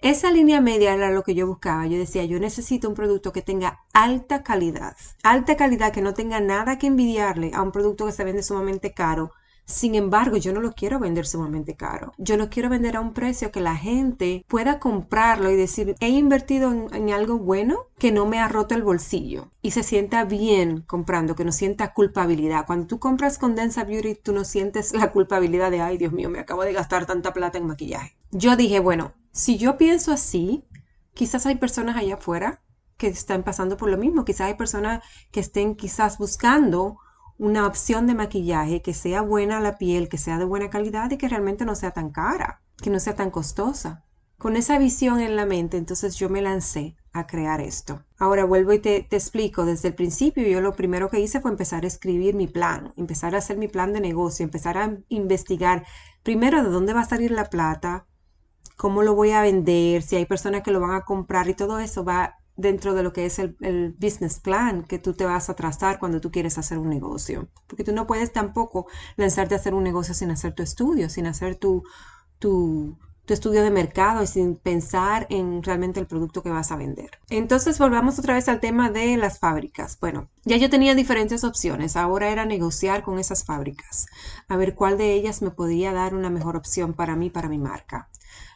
esa 0.00 0.30
línea 0.30 0.60
media 0.60 0.94
era 0.94 1.10
lo 1.10 1.24
que 1.24 1.34
yo 1.34 1.46
buscaba. 1.46 1.86
Yo 1.86 1.98
decía, 1.98 2.24
yo 2.24 2.38
necesito 2.38 2.88
un 2.88 2.94
producto 2.94 3.32
que 3.32 3.42
tenga 3.42 3.80
alta 3.92 4.42
calidad, 4.42 4.96
alta 5.22 5.56
calidad, 5.56 5.92
que 5.92 6.02
no 6.02 6.14
tenga 6.14 6.40
nada 6.40 6.78
que 6.78 6.86
envidiarle 6.86 7.50
a 7.54 7.62
un 7.62 7.72
producto 7.72 8.06
que 8.06 8.12
se 8.12 8.24
vende 8.24 8.42
sumamente 8.42 8.92
caro, 8.92 9.32
sin 9.68 9.94
embargo, 9.94 10.38
yo 10.38 10.54
no 10.54 10.60
lo 10.60 10.72
quiero 10.72 10.98
vender 10.98 11.26
sumamente 11.26 11.76
caro. 11.76 12.14
Yo 12.16 12.38
lo 12.38 12.48
quiero 12.48 12.70
vender 12.70 12.96
a 12.96 13.02
un 13.02 13.12
precio 13.12 13.52
que 13.52 13.60
la 13.60 13.76
gente 13.76 14.42
pueda 14.48 14.78
comprarlo 14.78 15.50
y 15.50 15.56
decir, 15.56 15.94
he 16.00 16.08
invertido 16.08 16.72
en, 16.72 17.10
algo 17.10 17.38
bueno 17.38 17.86
que 17.98 18.10
no 18.10 18.24
me 18.24 18.38
ha 18.38 18.48
roto 18.48 18.74
el 18.74 18.82
bolsillo 18.82 19.50
y 19.60 19.72
se 19.72 19.82
sienta 19.82 20.24
bien 20.24 20.80
comprando, 20.86 21.34
que 21.34 21.44
no 21.44 21.52
sienta 21.52 21.92
culpabilidad. 21.92 22.64
Cuando 22.66 22.86
tú 22.86 22.98
compras 22.98 23.36
con 23.36 23.54
Densa 23.54 23.84
Beauty, 23.84 24.14
tú 24.14 24.32
no 24.32 24.44
sientes 24.44 24.94
la 24.94 25.12
culpabilidad 25.12 25.70
de, 25.70 25.82
ay 25.82 25.98
Dios 25.98 26.14
mío, 26.14 26.30
me 26.30 26.40
acabo 26.40 26.64
de 26.64 26.72
gastar 26.72 27.04
tanta 27.04 27.34
plata 27.34 27.58
en 27.58 27.66
maquillaje. 27.66 28.16
Yo 28.30 28.56
dije, 28.56 28.80
bueno, 28.80 29.12
si 29.32 29.58
yo 29.58 29.76
pienso 29.76 30.12
así, 30.12 30.64
quizás 31.12 31.44
hay 31.44 31.56
personas 31.56 31.96
allá 31.96 32.14
afuera 32.14 32.62
que 32.96 33.08
están 33.08 33.42
pasando 33.42 33.76
por 33.76 33.90
lo 33.90 33.98
mismo, 33.98 34.24
quizás 34.24 34.48
hay 34.48 34.54
personas 34.54 35.04
que 35.30 35.40
estén 35.40 35.76
quizás 35.76 36.16
buscando 36.16 36.98
una 37.38 37.66
opción 37.66 38.06
de 38.06 38.14
maquillaje 38.14 38.82
que 38.82 38.92
sea 38.92 39.22
buena 39.22 39.58
a 39.58 39.60
la 39.60 39.78
piel, 39.78 40.08
que 40.08 40.18
sea 40.18 40.38
de 40.38 40.44
buena 40.44 40.70
calidad 40.70 41.10
y 41.10 41.16
que 41.16 41.28
realmente 41.28 41.64
no 41.64 41.74
sea 41.74 41.92
tan 41.92 42.10
cara, 42.10 42.62
que 42.82 42.90
no 42.90 42.98
sea 42.98 43.14
tan 43.14 43.30
costosa. 43.30 44.04
Con 44.36 44.56
esa 44.56 44.78
visión 44.78 45.20
en 45.20 45.36
la 45.36 45.46
mente, 45.46 45.76
entonces 45.76 46.16
yo 46.16 46.28
me 46.28 46.42
lancé 46.42 46.96
a 47.12 47.26
crear 47.26 47.60
esto. 47.60 48.04
Ahora 48.18 48.44
vuelvo 48.44 48.72
y 48.72 48.78
te, 48.78 49.06
explico. 49.10 49.64
Desde 49.64 49.88
el 49.88 49.94
principio 49.94 50.46
yo 50.46 50.60
lo 50.60 50.74
primero 50.74 51.10
que 51.10 51.20
hice 51.20 51.40
fue 51.40 51.50
empezar 51.50 51.84
a 51.84 51.88
escribir 51.88 52.34
mi 52.34 52.46
plan, 52.46 52.92
empezar 52.96 53.34
a 53.34 53.38
hacer 53.38 53.56
mi 53.56 53.68
plan 53.68 53.92
de 53.92 54.00
negocio, 54.00 54.44
empezar 54.44 54.78
a 54.78 54.98
investigar 55.08 55.84
primero 56.22 56.62
de 56.62 56.70
dónde 56.70 56.92
va 56.92 57.00
a 57.00 57.08
salir 57.08 57.30
la 57.30 57.50
plata, 57.50 58.06
cómo 58.76 59.02
lo 59.02 59.14
voy 59.14 59.30
a 59.30 59.42
vender, 59.42 60.02
si 60.02 60.16
hay 60.16 60.26
personas 60.26 60.62
que 60.62 60.70
lo 60.70 60.80
van 60.80 60.92
a 60.92 61.04
comprar 61.04 61.48
y 61.48 61.54
todo 61.54 61.78
eso 61.78 62.04
va 62.04 62.38
dentro 62.58 62.92
de 62.92 63.02
lo 63.02 63.14
que 63.14 63.24
es 63.24 63.38
el, 63.38 63.56
el, 63.60 63.96
business 63.98 64.40
plan 64.40 64.82
que 64.82 64.98
tú 64.98 65.14
te 65.14 65.24
vas 65.24 65.48
a 65.48 65.54
trazar 65.54 65.98
cuando 65.98 66.20
tú 66.20 66.30
quieres 66.30 66.58
hacer 66.58 66.76
un 66.76 66.90
negocio. 66.90 67.48
Porque 67.66 67.84
tú 67.84 67.92
no 67.94 68.06
puedes 68.06 68.32
tampoco 68.32 68.86
lanzarte 69.16 69.54
a 69.54 69.58
hacer 69.58 69.72
un 69.72 69.84
negocio 69.84 70.12
sin 70.12 70.30
hacer 70.30 70.52
tu 70.54 70.62
estudio, 70.62 71.08
sin 71.08 71.26
hacer 71.26 71.54
tu, 71.54 71.84
tu, 72.38 72.98
tu 73.28 73.34
estudio 73.34 73.62
de 73.62 73.70
mercado 73.70 74.22
y 74.22 74.26
sin 74.26 74.56
pensar 74.56 75.26
en 75.30 75.62
realmente 75.62 76.00
el 76.00 76.06
producto 76.06 76.42
que 76.42 76.50
vas 76.50 76.72
a 76.72 76.76
vender. 76.76 77.10
Entonces 77.30 77.78
volvamos 77.78 78.18
otra 78.18 78.34
vez 78.34 78.48
al 78.48 78.58
tema 78.58 78.90
de 78.90 79.16
las 79.18 79.38
fábricas. 79.38 79.98
Bueno, 80.00 80.28
ya 80.44 80.56
yo 80.56 80.68
tenía 80.68 80.94
diferentes 80.94 81.44
opciones, 81.44 81.94
ahora 81.94 82.30
era 82.30 82.44
negociar 82.44 83.02
con 83.02 83.18
esas 83.18 83.44
fábricas, 83.44 84.06
a 84.48 84.56
ver 84.56 84.74
cuál 84.74 84.98
de 84.98 85.12
ellas 85.12 85.42
me 85.42 85.50
podía 85.50 85.92
dar 85.92 86.14
una 86.14 86.30
mejor 86.30 86.56
opción 86.56 86.94
para 86.94 87.14
mí, 87.14 87.30
para 87.30 87.48
mi 87.48 87.58
marca. 87.58 88.08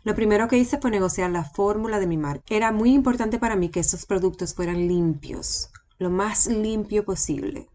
Lo 0.05 0.17
primero 0.17 0.49
que 0.49 0.59
hice 0.59 0.79
fue 0.79 0.91
negociar 0.91 1.31
la 1.31 1.45
fórmula 1.45 2.01
de 2.01 2.09
mi 2.09 2.17
marca. 2.17 2.43
Era 2.49 2.73
muy 2.73 2.93
importante 2.93 3.39
para 3.39 3.55
mí 3.55 3.69
que 3.69 3.81
esos 3.81 4.05
productos 4.05 4.55
fueran 4.55 4.89
limpios, 4.89 5.71
lo 5.99 6.11
más 6.11 6.49
limpio 6.49 7.05
posible, 7.05 7.69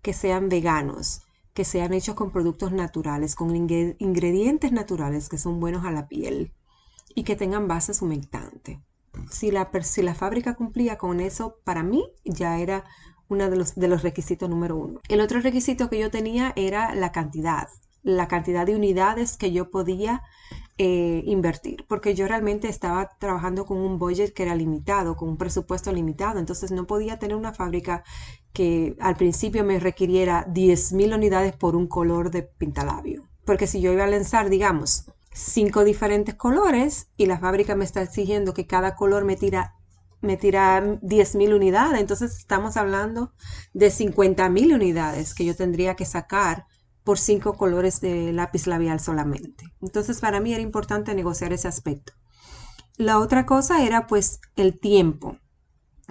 que 0.00 0.12
sean 0.12 0.48
veganos, 0.48 1.22
que 1.54 1.64
sean 1.64 1.92
hechos 1.92 2.14
con 2.14 2.30
productos 2.30 2.70
naturales, 2.70 3.34
con 3.34 3.56
ingredientes 3.56 4.70
naturales 4.70 5.28
que 5.28 5.38
son 5.38 5.58
buenos 5.58 5.84
a 5.84 5.90
la 5.90 6.06
piel 6.06 6.52
y 7.14 7.24
que 7.24 7.34
tengan 7.34 7.66
bases 7.66 8.00
humectantes. 8.00 8.78
Si 9.30 9.50
la, 9.50 9.66
fábrica 10.14 10.54
cumplía 10.54 10.98
con 10.98 11.20
eso, 11.20 11.56
para 11.64 11.82
mí 11.82 12.04
ya 12.24 12.58
era 12.60 12.84
uno 13.28 13.50
de 13.50 13.88
los 13.88 14.02
requisitos 14.02 14.48
número 14.48 14.76
uno. 14.76 15.00
El 15.08 15.20
otro 15.20 15.40
requisito 15.40 15.90
que 15.90 15.98
yo 15.98 16.10
tenía 16.10 16.52
era 16.54 16.94
la 16.94 17.10
cantidad, 17.10 17.68
la 18.06 18.28
cantidad 18.28 18.64
de 18.64 18.76
unidades 18.76 19.36
que 19.36 19.50
yo 19.50 19.68
podía 19.68 20.22
eh, 20.78 21.24
invertir, 21.26 21.84
porque 21.88 22.14
yo 22.14 22.28
realmente 22.28 22.68
estaba 22.68 23.08
trabajando 23.18 23.66
con 23.66 23.78
un 23.78 23.98
budget 23.98 24.32
que 24.32 24.44
era 24.44 24.54
limitado, 24.54 25.16
con 25.16 25.28
un 25.28 25.36
presupuesto 25.36 25.92
limitado, 25.92 26.38
entonces 26.38 26.70
no 26.70 26.86
podía 26.86 27.18
tener 27.18 27.36
una 27.36 27.52
fábrica 27.52 28.04
que 28.52 28.96
al 29.00 29.16
principio 29.16 29.64
me 29.64 29.80
requiriera 29.80 30.46
10.000 30.46 31.16
unidades 31.16 31.56
por 31.56 31.74
un 31.74 31.88
color 31.88 32.30
de 32.30 32.44
pintalabio, 32.44 33.24
porque 33.44 33.66
si 33.66 33.80
yo 33.80 33.92
iba 33.92 34.04
a 34.04 34.06
lanzar, 34.08 34.50
digamos, 34.50 35.10
cinco 35.32 35.82
diferentes 35.82 36.36
colores 36.36 37.08
y 37.16 37.26
la 37.26 37.40
fábrica 37.40 37.74
me 37.74 37.84
está 37.84 38.02
exigiendo 38.02 38.54
que 38.54 38.68
cada 38.68 38.94
color 38.94 39.24
me 39.24 39.34
tira 39.34 39.74
me 40.20 40.36
tira 40.36 40.80
10.000 40.80 41.54
unidades, 41.54 42.00
entonces 42.00 42.38
estamos 42.38 42.76
hablando 42.76 43.32
de 43.74 43.88
50.000 43.88 44.74
unidades 44.74 45.34
que 45.34 45.44
yo 45.44 45.54
tendría 45.54 45.94
que 45.94 46.06
sacar 46.06 46.66
por 47.06 47.18
cinco 47.20 47.54
colores 47.54 48.00
de 48.00 48.32
lápiz 48.32 48.66
labial 48.66 48.98
solamente. 48.98 49.64
Entonces 49.80 50.20
para 50.20 50.40
mí 50.40 50.52
era 50.52 50.60
importante 50.60 51.14
negociar 51.14 51.52
ese 51.52 51.68
aspecto. 51.68 52.12
La 52.96 53.20
otra 53.20 53.46
cosa 53.46 53.84
era 53.84 54.08
pues 54.08 54.40
el 54.56 54.80
tiempo. 54.80 55.38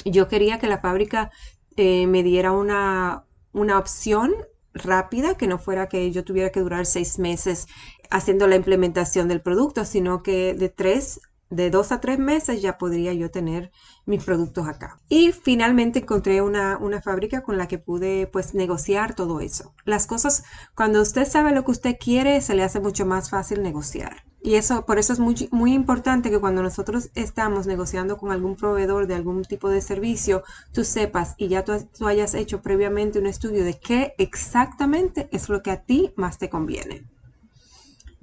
Yo 0.06 0.30
quería 0.30 0.58
que 0.58 0.68
la 0.68 0.80
fábrica 0.80 1.32
eh, 1.76 2.08
me 2.08 2.24
diera 2.24 2.54
una, 2.54 3.26
una 3.52 3.78
opción 3.78 4.34
rápida, 4.74 5.36
que 5.36 5.48
no 5.48 5.60
fuera 5.60 5.90
que 5.90 6.10
yo 6.12 6.24
tuviera 6.24 6.50
que 6.52 6.62
durar 6.62 6.86
seis 6.86 7.20
meses 7.20 7.68
haciendo 8.10 8.48
la 8.48 8.56
implementación 8.56 9.28
del 9.28 9.42
producto, 9.42 9.84
sino 9.84 10.24
que 10.24 10.54
de 10.54 10.70
tres 10.70 11.20
de 11.50 11.70
dos 11.70 11.92
a 11.92 12.02
tres 12.02 12.20
meses 12.20 12.62
ya 12.62 12.78
podría 12.78 13.14
yo 13.14 13.30
tener 13.32 13.72
mis 14.06 14.24
productos 14.24 14.68
acá. 14.68 14.98
Y 15.10 15.32
finalmente 15.32 16.00
encontré 16.00 16.42
una, 16.42 16.80
fábrica 17.04 17.42
con 17.42 17.58
la 17.58 17.68
que 17.68 17.78
pude 17.78 18.28
pues 18.28 18.54
negociar 18.54 19.16
todo 19.16 19.40
eso. 19.40 19.74
Las 19.86 20.08
cosas, 20.08 20.44
cuando 20.76 21.02
usted 21.02 21.28
sabe 21.28 21.52
lo 21.52 21.64
que 21.66 21.72
usted 21.72 21.96
quiere, 22.00 22.42
se 22.42 22.56
le 22.56 22.64
hace 22.64 22.80
mucho 22.80 23.06
más 23.06 23.30
fácil 23.30 23.62
negociar. 23.62 24.24
Y 24.42 24.56
eso, 24.56 24.86
por 24.86 25.00
eso 25.00 25.12
es 25.12 25.20
muy, 25.20 25.50
muy 25.52 25.74
importante 25.74 26.30
que 26.30 26.40
cuando 26.40 26.62
nosotros 26.62 27.10
estamos 27.16 27.66
negociando 27.66 28.18
con 28.18 28.32
algún 28.32 28.56
proveedor 28.56 29.08
de 29.08 29.16
algún 29.16 29.44
tipo 29.44 29.70
de 29.70 29.82
servicio, 29.82 30.44
tú 30.72 30.84
sepas 30.84 31.34
y 31.38 31.48
ya 31.48 31.64
tú, 31.64 31.74
tú 31.98 32.08
hayas 32.08 32.36
hecho 32.36 32.62
previamente 32.62 33.18
un 33.18 33.26
estudio 33.26 33.64
de 33.64 33.80
qué 33.80 34.14
exactamente 34.20 35.30
es 35.32 35.50
lo 35.50 35.64
que 35.64 35.72
a 35.72 35.82
ti 35.82 36.14
más 36.16 36.38
te 36.38 36.50
conviene. 36.50 37.08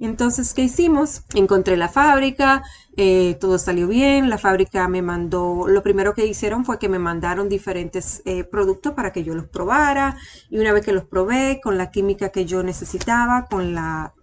Entonces, 0.03 0.53
¿qué 0.53 0.63
hicimos? 0.63 1.23
Encontré 1.33 1.77
la 1.77 1.87
fábrica, 1.87 2.61
eh, 2.97 3.37
todo 3.39 3.57
salió 3.57 3.87
bien, 3.87 4.29
la 4.29 4.37
fábrica 4.37 4.89
me 4.89 5.01
mandó, 5.01 5.65
lo 5.65 5.81
primero 5.81 6.13
que 6.13 6.25
hicieron 6.25 6.65
fue 6.65 6.77
que 6.77 6.89
me 6.89 6.99
mandaron 6.99 7.47
diferentes 7.47 8.21
eh, 8.25 8.43
productos 8.43 8.91
para 8.95 9.13
que 9.13 9.23
yo 9.23 9.33
los 9.33 9.45
probara 9.45 10.17
y 10.49 10.59
una 10.59 10.73
vez 10.73 10.83
que 10.83 10.91
los 10.91 11.05
probé 11.05 11.61
con 11.63 11.77
la 11.77 11.89
química 11.89 12.33
que 12.33 12.43
yo 12.43 12.63
necesitaba, 12.63 13.45
con 13.45 13.73
la, 13.73 14.13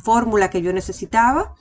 fórmula 0.00 0.48
que 0.48 0.62
yo 0.62 0.72
necesitaba, 0.72 1.56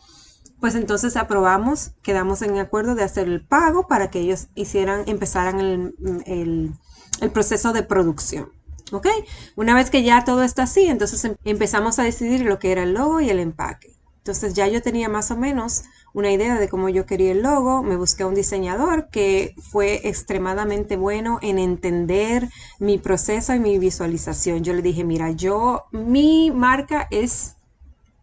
pues 0.60 0.76
entonces 0.76 1.18
aprobamos, 1.18 1.94
quedamos 2.04 2.44
en 2.44 2.56
acuerdo 2.60 2.94
de 2.94 3.04
hacer 3.04 3.28
el 3.28 3.44
pago 3.44 3.88
para 3.88 4.12
que 4.12 4.20
ellos 4.20 4.50
hicieran, 4.54 5.06
empezaran 5.08 5.60
el 5.60 7.32
proceso 7.34 7.74
de 7.74 7.82
producción. 7.82 8.59
¿Ok? 8.92 9.08
Una 9.56 9.76
vez 9.76 9.90
que 9.90 10.04
ya 10.04 10.24
todo 10.24 10.44
está 10.44 10.64
así, 10.64 10.86
entonces 10.86 11.24
em, 11.26 11.36
empezamos 11.44 12.00
a 12.00 12.04
decidir 12.04 12.42
lo 12.42 12.60
que 12.60 12.72
era 12.72 12.84
el 12.84 12.94
logo 12.94 13.22
y 13.22 13.30
el 13.30 13.40
empaque. 13.40 14.00
Entonces 14.20 14.54
ya 14.54 14.68
yo 14.68 14.82
tenía 14.82 15.10
más 15.10 15.32
o 15.32 15.38
menos 15.38 15.84
una 16.14 16.32
idea 16.32 16.60
de 16.60 16.70
cómo 16.70 16.90
yo 16.90 17.06
quería 17.06 17.32
el 17.32 17.42
logo, 17.42 17.84
me 17.84 17.96
busqué 17.96 18.24
a 18.24 18.28
un 18.28 18.36
diseñador 18.36 19.10
que 19.10 19.56
fue 19.72 20.08
extremadamente 20.08 20.98
bueno 20.98 21.40
en 21.42 21.60
entender 21.60 22.50
mi 22.80 22.98
proceso 22.98 23.54
y 23.54 23.60
mi 23.60 23.80
visualización. 23.80 24.64
Yo 24.64 24.74
le 24.74 24.82
dije, 24.82 25.04
mira, 25.04 25.32
yo, 25.32 25.86
mi 25.92 26.52
marca 26.52 27.08
es, 27.12 27.56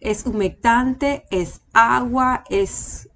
es 0.00 0.26
humectante, 0.26 1.25
es 1.30 1.61
agua, 1.73 2.44
es 2.50 3.08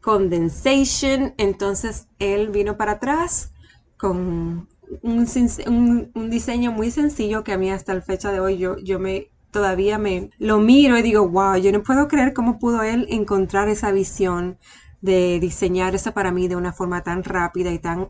condensation. 0.00 1.34
Entonces 1.36 2.08
él 2.18 2.50
vino 2.50 2.76
para 2.76 2.92
atrás 2.92 3.52
con 3.96 4.68
un, 5.02 6.30
diseño 6.30 6.72
muy 6.72 6.90
sencillo 6.90 7.44
que 7.44 7.52
a 7.52 7.58
mí 7.58 7.70
hasta 7.70 7.94
la 7.94 8.02
fecha 8.02 8.32
de 8.32 8.40
hoy 8.40 8.58
yo, 8.58 8.76
yo 8.78 8.98
me 8.98 9.30
todavía 9.50 9.98
me 9.98 10.30
lo 10.38 10.58
miro 10.58 10.98
y 10.98 11.02
digo, 11.02 11.28
wow, 11.28 11.56
yo 11.56 11.72
no 11.72 11.82
puedo 11.82 12.08
creer 12.08 12.34
cómo 12.34 12.58
pudo 12.58 12.82
él 12.82 13.06
encontrar 13.08 13.68
esa 13.68 13.90
visión 13.90 14.58
de 15.00 15.38
diseñar 15.40 15.94
eso 15.94 16.12
para 16.12 16.30
mí 16.30 16.48
de 16.48 16.56
una 16.56 16.72
forma 16.72 17.02
tan 17.02 17.24
rápida 17.24 17.72
y 17.72 17.78
tan 17.78 18.08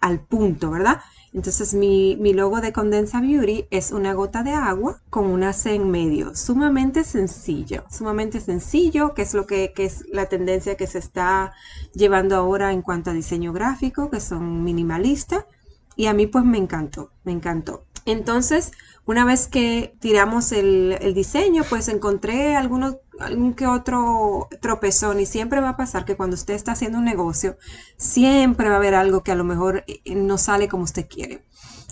al 0.00 0.20
punto, 0.20 0.70
¿verdad? 0.70 1.00
Entonces 1.32 1.74
mi, 1.74 2.16
mi, 2.16 2.32
logo 2.32 2.60
de 2.60 2.72
Condensa 2.72 3.20
Beauty 3.20 3.66
es 3.70 3.90
una 3.90 4.14
gota 4.14 4.42
de 4.42 4.52
agua 4.52 5.00
con 5.10 5.26
una 5.26 5.52
C 5.52 5.74
en 5.74 5.90
medio, 5.90 6.34
sumamente 6.34 7.04
sencillo, 7.04 7.84
sumamente 7.90 8.40
sencillo, 8.40 9.14
que 9.14 9.22
es 9.22 9.34
lo 9.34 9.46
que, 9.46 9.72
que, 9.74 9.84
es 9.84 10.04
la 10.12 10.26
tendencia 10.26 10.76
que 10.76 10.86
se 10.86 10.98
está 10.98 11.52
llevando 11.92 12.36
ahora 12.36 12.72
en 12.72 12.82
cuanto 12.82 13.10
a 13.10 13.14
diseño 13.14 13.52
gráfico, 13.52 14.10
que 14.10 14.20
son 14.20 14.62
minimalistas 14.62 15.44
y 15.98 16.06
a 16.06 16.14
mí 16.14 16.28
pues 16.28 16.44
me 16.44 16.58
encantó, 16.58 17.10
me 17.24 17.32
encantó. 17.32 17.84
Entonces, 18.06 18.70
una 19.04 19.24
vez 19.24 19.48
que 19.48 19.96
tiramos 19.98 20.52
el, 20.52 20.96
diseño, 21.12 21.64
pues 21.68 21.88
encontré 21.88 22.54
algunos, 22.54 22.98
algún 23.18 23.52
que 23.52 23.66
otro 23.66 24.48
tropezón 24.62 25.18
y 25.18 25.26
siempre 25.26 25.60
va 25.60 25.70
a 25.70 25.76
pasar 25.76 26.04
que 26.04 26.16
cuando 26.16 26.34
usted 26.34 26.54
está 26.54 26.72
haciendo 26.72 26.98
un 26.98 27.04
negocio, 27.04 27.58
siempre 27.96 28.68
va 28.68 28.76
a 28.76 28.78
haber 28.78 28.94
algo 28.94 29.24
que 29.24 29.32
a 29.32 29.34
lo 29.34 29.42
mejor 29.42 29.82
eh, 29.88 30.14
no 30.14 30.38
sale 30.38 30.68
como 30.68 30.84
usted 30.84 31.08
quiere. 31.08 31.42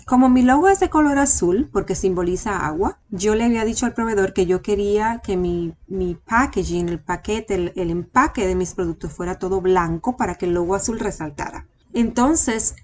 Como 0.05 0.29
mi 0.29 0.41
logo 0.41 0.69
es 0.69 0.79
de 0.79 0.89
color 0.89 1.17
azul 1.17 1.69
porque 1.73 1.93
simboliza 1.93 2.65
agua, 2.65 2.99
yo 3.09 3.35
le 3.35 3.43
había 3.43 3.65
dicho 3.65 3.85
al 3.85 3.93
proveedor 3.93 4.31
que 4.31 4.45
yo 4.45 4.61
quería 4.61 5.19
que 5.21 5.35
mi, 5.35 5.75
mi 5.87 6.15
packaging, 6.15 6.87
el 6.87 7.01
paquete, 7.01 7.55
el, 7.55 7.73
el 7.75 7.91
empaque 7.91 8.47
de 8.47 8.55
mis 8.55 8.73
productos 8.73 9.11
fuera 9.11 9.37
todo 9.37 9.59
blanco 9.59 10.15
para 10.15 10.35
que 10.35 10.45
el 10.45 10.53
logo 10.53 10.75
azul 10.75 10.97
resaltara. 10.97 11.67
Entonces, 11.91 12.75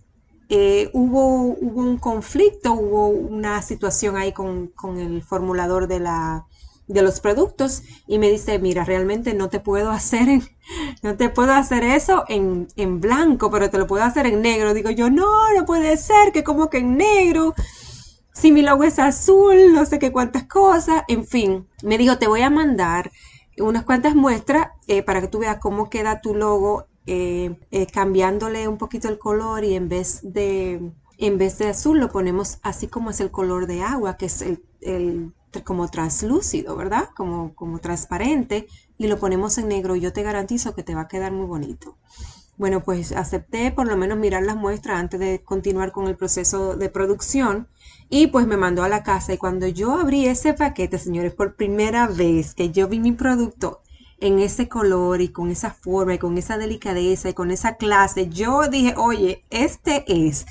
eh, 0.50 0.90
hubo, 0.94 1.44
un 1.44 1.98
conflicto, 1.98 2.74
hubo 2.74 3.08
una 3.08 3.62
situación 3.62 4.16
ahí 4.18 4.34
con, 4.34 4.72
el 4.98 5.24
formulador 5.24 5.88
de, 5.88 6.00
los 7.02 7.20
productos 7.20 7.84
y 8.08 8.20
me 8.20 8.30
dice, 8.30 8.60
mira, 8.60 8.84
realmente 8.84 9.34
no 9.34 9.50
te 9.50 9.60
puedo 9.60 9.92
hacer, 9.92 10.42
no 11.02 11.16
te 11.16 11.30
puedo 11.30 11.54
hacer 11.54 11.84
eso 11.84 12.26
en, 12.28 12.68
en, 12.76 13.00
blanco, 13.00 13.50
pero 13.50 13.70
te 13.70 13.78
lo 13.78 13.88
puedo 13.88 14.04
hacer 14.04 14.26
en 14.26 14.42
negro. 14.42 14.74
Digo 14.74 14.90
yo, 14.90 15.10
no, 15.10 15.52
no 15.54 15.66
puede 15.66 15.98
ser, 15.98 16.32
que 16.32 16.44
como 16.44 16.70
que 16.70 16.80
en 16.80 16.98
negro. 16.98 17.56
Si 18.34 18.52
mi 18.52 18.64
logo 18.64 18.84
es 18.84 18.98
azul, 19.00 19.74
no 19.74 19.86
sé 19.86 20.00
qué 20.00 20.12
cuántas 20.12 20.46
cosas, 20.46 21.04
en 21.08 21.26
fin. 21.26 21.68
Me 21.84 21.98
dijo, 21.98 22.18
te 22.18 22.28
voy 22.28 22.42
a 22.42 22.50
mandar 22.50 23.12
unas 23.60 23.84
cuantas 23.84 24.16
muestras 24.16 24.70
eh, 24.88 25.04
para 25.04 25.22
que 25.22 25.28
tú 25.28 25.40
veas 25.40 25.60
cómo 25.60 25.90
queda 25.90 26.22
tu 26.22 26.34
logo 26.34 26.88
eh, 27.06 27.60
eh, 27.72 27.88
cambiándole 27.88 28.68
un 28.68 28.78
poquito 28.78 29.10
el 29.10 29.20
color 29.20 29.64
y 29.64 29.76
en 29.76 29.90
vez 29.90 30.22
de 30.24 30.94
en 31.18 31.38
vez 31.38 31.58
de 31.58 31.68
azul 31.68 32.00
lo 32.00 32.10
ponemos 32.10 32.60
así 32.64 32.88
como 32.88 33.10
es 33.10 33.20
el 33.20 33.32
color 33.32 33.68
de 33.68 33.82
agua, 33.82 34.18
que 34.18 34.26
es 34.26 34.42
el, 34.42 35.34
como 35.64 35.88
translúcido, 35.88 36.76
¿verdad? 36.76 37.10
Como, 37.16 37.54
como 37.56 37.80
transparente 37.80 38.68
y 38.98 39.08
lo 39.08 39.20
ponemos 39.20 39.58
en 39.58 39.68
negro. 39.68 39.96
Yo 39.96 40.12
te 40.12 40.24
garantizo 40.24 40.74
que 40.76 40.84
te 40.84 40.96
va 40.96 41.02
a 41.02 41.08
quedar 41.08 41.32
muy 41.32 41.46
bonito. 41.46 41.98
Bueno, 42.58 42.84
pues 42.84 43.12
acepté 43.12 43.72
por 43.72 43.88
lo 43.88 43.98
menos 43.98 44.18
mirar 44.18 44.44
las 44.44 44.56
muestras 44.56 45.00
antes 45.00 45.20
de 45.20 45.44
continuar 45.44 45.92
con 45.92 46.08
el 46.08 46.16
proceso 46.16 46.76
de 46.76 46.90
producción 46.90 47.68
y 48.10 48.28
pues 48.28 48.46
me 48.46 48.58
mandó 48.58 48.84
a 48.84 48.90
la 48.90 49.04
casa 49.04 49.34
y 49.34 49.38
cuando 49.38 49.68
yo 49.68 49.94
abrí 49.94 50.28
ese 50.28 50.54
paquete, 50.54 51.00
señores, 51.00 51.34
por 51.34 51.56
primera 51.56 52.08
vez 52.08 52.54
que 52.54 52.70
yo 52.70 52.88
vi 52.88 53.00
mi 53.00 53.12
producto, 53.12 53.82
en 54.24 54.40
ese 54.40 54.70
color 54.70 55.20
y 55.20 55.28
con 55.28 55.52
esa 55.52 55.72
forma 55.72 56.14
y 56.14 56.18
con 56.18 56.38
esa 56.38 56.58
delicadeza 56.58 57.30
y 57.30 57.34
con 57.34 57.52
esa 57.52 57.76
clase, 57.76 58.30
yo 58.30 58.70
dije, 58.70 58.94
oye, 58.96 59.44
este 59.50 60.06
es. 60.08 60.46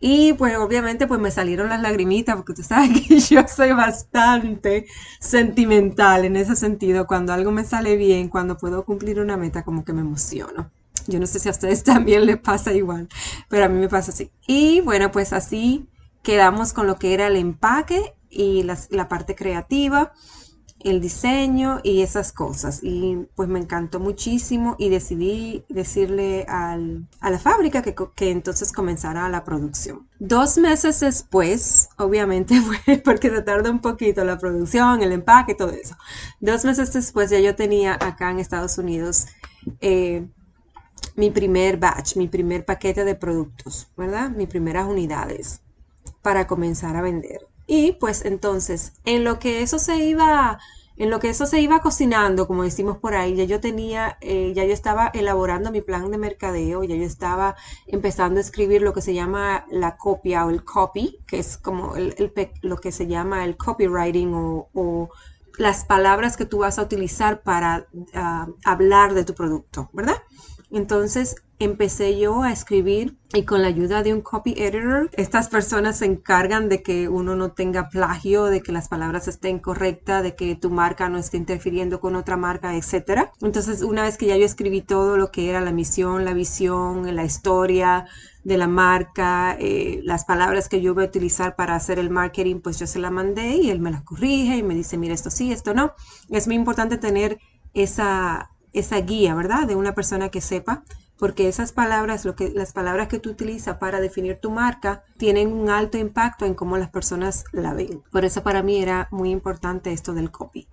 Y 0.00 0.32
pues 0.32 0.56
obviamente 0.56 1.06
pues 1.06 1.20
me 1.20 1.30
salieron 1.30 1.68
las 1.68 1.82
lagrimitas 1.82 2.36
porque 2.36 2.54
tú 2.54 2.62
sabes 2.62 2.98
que 3.08 3.20
yo 3.20 3.46
soy 3.46 3.72
bastante 3.72 4.86
sentimental 5.20 6.24
en 6.24 6.36
ese 6.36 6.56
sentido. 6.56 7.06
Cuando 7.06 7.34
algo 7.34 7.50
me 7.50 7.64
sale 7.64 7.96
bien, 7.96 8.30
cuando 8.30 8.56
puedo 8.56 8.86
cumplir 8.86 9.20
una 9.20 9.36
meta, 9.36 9.64
como 9.64 9.84
que 9.84 9.92
me 9.92 10.00
emociono. 10.00 10.70
Yo 11.06 11.20
no 11.20 11.26
sé 11.26 11.40
si 11.40 11.48
a 11.48 11.52
ustedes 11.52 11.84
también 11.84 12.24
les 12.24 12.38
pasa 12.38 12.72
igual, 12.72 13.06
pero 13.50 13.66
a 13.66 13.68
mí 13.68 13.78
me 13.78 13.90
pasa 13.90 14.12
así. 14.12 14.30
Y 14.46 14.80
bueno, 14.80 15.10
pues 15.12 15.34
así 15.34 15.90
quedamos 16.22 16.72
con 16.72 16.86
lo 16.86 16.96
que 16.96 17.12
era 17.12 17.26
el 17.26 17.36
empaque 17.36 18.14
y 18.30 18.62
la 18.62 19.08
parte 19.08 19.34
creativa 19.34 20.12
el 20.84 21.00
diseño 21.00 21.80
y 21.82 22.02
esas 22.02 22.32
cosas. 22.32 22.80
Y 22.82 23.26
pues 23.34 23.48
me 23.48 23.58
encantó 23.58 24.00
muchísimo 24.00 24.76
y 24.78 24.88
decidí 24.88 25.64
decirle 25.68 26.46
a 26.48 26.76
la 26.76 27.38
fábrica 27.38 27.82
que, 27.82 27.94
que, 28.14 28.30
entonces 28.30 28.72
comenzara 28.72 29.28
la 29.28 29.44
producción. 29.44 30.08
Dos 30.18 30.58
meses 30.58 31.00
después, 31.00 31.88
obviamente 31.96 32.60
fue 32.84 32.98
porque 32.98 33.30
se 33.30 33.42
tarda 33.42 33.70
un 33.70 33.80
poquito 33.80 34.24
la 34.24 34.38
producción, 34.38 35.02
el 35.02 35.12
empaque, 35.12 35.54
todo 35.54 35.70
eso. 35.70 35.96
Dos 36.40 36.64
meses 36.64 36.92
después 36.92 37.30
ya 37.30 37.40
yo 37.40 37.54
tenía 37.54 37.94
acá 37.94 38.30
en 38.30 38.38
Estados 38.38 38.78
Unidos 38.78 39.26
eh, 39.80 40.26
mi 41.16 41.30
primer 41.30 41.76
batch, 41.76 42.16
mi 42.16 42.28
primer 42.28 42.64
paquete 42.64 43.04
de 43.04 43.14
productos, 43.14 43.90
¿verdad? 43.96 44.30
Mis 44.30 44.48
primeras 44.48 44.86
unidades 44.86 45.60
para 46.22 46.46
comenzar 46.46 46.96
a 46.96 47.02
vender. 47.02 47.49
Y 47.72 47.92
pues 47.92 48.24
entonces, 48.24 48.94
en 49.04 49.22
lo 49.22 49.38
que 49.38 49.62
eso 49.62 49.78
se 49.78 49.94
iba, 49.94 50.58
en 50.96 51.08
lo 51.08 51.20
que 51.20 51.28
eso 51.28 51.46
se 51.46 51.60
iba 51.60 51.78
cocinando, 51.78 52.48
como 52.48 52.64
decimos 52.64 52.98
por 52.98 53.14
ahí, 53.14 53.36
ya 53.36 53.44
yo 53.44 53.60
tenía, 53.60 54.18
eh, 54.20 54.52
ya 54.56 54.64
yo 54.64 54.72
estaba 54.72 55.12
elaborando 55.14 55.70
mi 55.70 55.80
plan 55.80 56.10
de 56.10 56.18
mercadeo, 56.18 56.82
ya 56.82 56.96
yo 56.96 57.04
estaba 57.04 57.54
empezando 57.86 58.38
a 58.38 58.40
escribir 58.40 58.82
lo 58.82 58.92
que 58.92 59.02
se 59.02 59.14
llama 59.14 59.66
la 59.70 59.96
copia 59.96 60.46
o 60.46 60.50
el 60.50 60.64
copy, 60.64 61.20
que 61.28 61.38
es 61.38 61.58
como 61.58 61.94
lo 62.62 62.76
que 62.78 62.90
se 62.90 63.06
llama 63.06 63.44
el 63.44 63.56
copywriting 63.56 64.32
o, 64.34 65.08
las 65.56 65.84
palabras 65.84 66.36
que 66.36 66.46
tú 66.46 66.58
vas 66.58 66.78
a 66.78 66.82
utilizar 66.82 67.42
para 67.42 67.86
ah, 68.14 68.48
hablar 68.64 69.14
de 69.14 69.24
tu 69.24 69.34
producto, 69.34 69.90
¿verdad? 69.92 70.16
Entonces 70.70 71.36
empecé 71.60 72.18
yo 72.18 72.42
a 72.42 72.52
escribir 72.52 73.18
y 73.34 73.44
con 73.44 73.60
la 73.60 73.68
ayuda 73.68 74.02
de 74.02 74.14
un 74.14 74.22
copy 74.22 74.54
editor, 74.56 75.10
estas 75.12 75.48
personas 75.48 75.98
se 75.98 76.06
encargan 76.06 76.68
de 76.70 76.82
que 76.82 77.08
uno 77.08 77.36
no 77.36 77.52
tenga 77.52 77.90
plagio, 77.90 78.46
de 78.46 78.62
que 78.62 78.72
las 78.72 78.88
palabras 78.88 79.28
estén 79.28 79.58
correctas, 79.58 80.22
de 80.22 80.34
que 80.34 80.56
tu 80.56 80.70
marca 80.70 81.10
no 81.10 81.18
esté 81.18 81.36
interfiriendo 81.36 82.00
con 82.00 82.16
otra 82.16 82.38
marca, 82.38 82.74
etc. 82.76 83.28
Entonces, 83.42 83.82
una 83.82 84.04
vez 84.04 84.16
que 84.16 84.26
ya 84.26 84.36
yo 84.36 84.46
escribí 84.46 84.80
todo 84.80 85.18
lo 85.18 85.30
que 85.30 85.50
era 85.50 85.60
la 85.60 85.70
misión, 85.70 86.24
la 86.24 86.32
visión, 86.32 87.14
la 87.14 87.24
historia 87.24 88.06
de 88.42 88.56
la 88.56 88.66
marca, 88.66 89.54
eh, 89.60 90.00
las 90.02 90.24
palabras 90.24 90.68
que 90.68 90.80
yo 90.80 90.94
voy 90.94 91.04
a 91.04 91.08
utilizar 91.08 91.56
para 91.56 91.74
hacer 91.74 91.98
el 91.98 92.08
marketing, 92.08 92.60
pues 92.60 92.78
yo 92.78 92.86
se 92.86 92.98
la 92.98 93.10
mandé 93.10 93.56
y 93.56 93.70
él 93.70 93.80
me 93.80 93.90
las 93.90 94.02
corrige 94.02 94.56
y 94.56 94.62
me 94.62 94.74
dice, 94.74 94.96
mira, 94.96 95.12
esto 95.12 95.30
sí, 95.30 95.52
esto 95.52 95.74
no. 95.74 95.92
Es 96.30 96.46
muy 96.46 96.56
importante 96.56 96.96
tener 96.96 97.38
esa 97.74 98.50
esa 98.72 99.00
guía, 99.00 99.34
¿verdad? 99.34 99.66
De 99.66 99.76
una 99.76 99.94
persona 99.94 100.28
que 100.28 100.40
sepa, 100.40 100.84
porque 101.18 101.48
esas 101.48 101.72
palabras, 101.72 102.24
lo 102.24 102.34
que, 102.34 102.50
las 102.50 102.72
palabras 102.72 103.08
que 103.08 103.18
tú 103.18 103.30
utilizas 103.30 103.76
para 103.76 104.00
definir 104.00 104.38
tu 104.40 104.50
marca, 104.50 105.04
tienen 105.18 105.52
un 105.52 105.68
alto 105.68 105.98
impacto 105.98 106.46
en 106.46 106.54
cómo 106.54 106.78
las 106.78 106.90
personas 106.90 107.44
la 107.52 107.74
ven. 107.74 108.02
Por 108.10 108.24
eso 108.24 108.42
para 108.42 108.62
mí 108.62 108.80
era 108.80 109.08
muy 109.10 109.30
importante 109.30 109.92
esto 109.92 110.14
del 110.14 110.30
copy. 110.30 110.66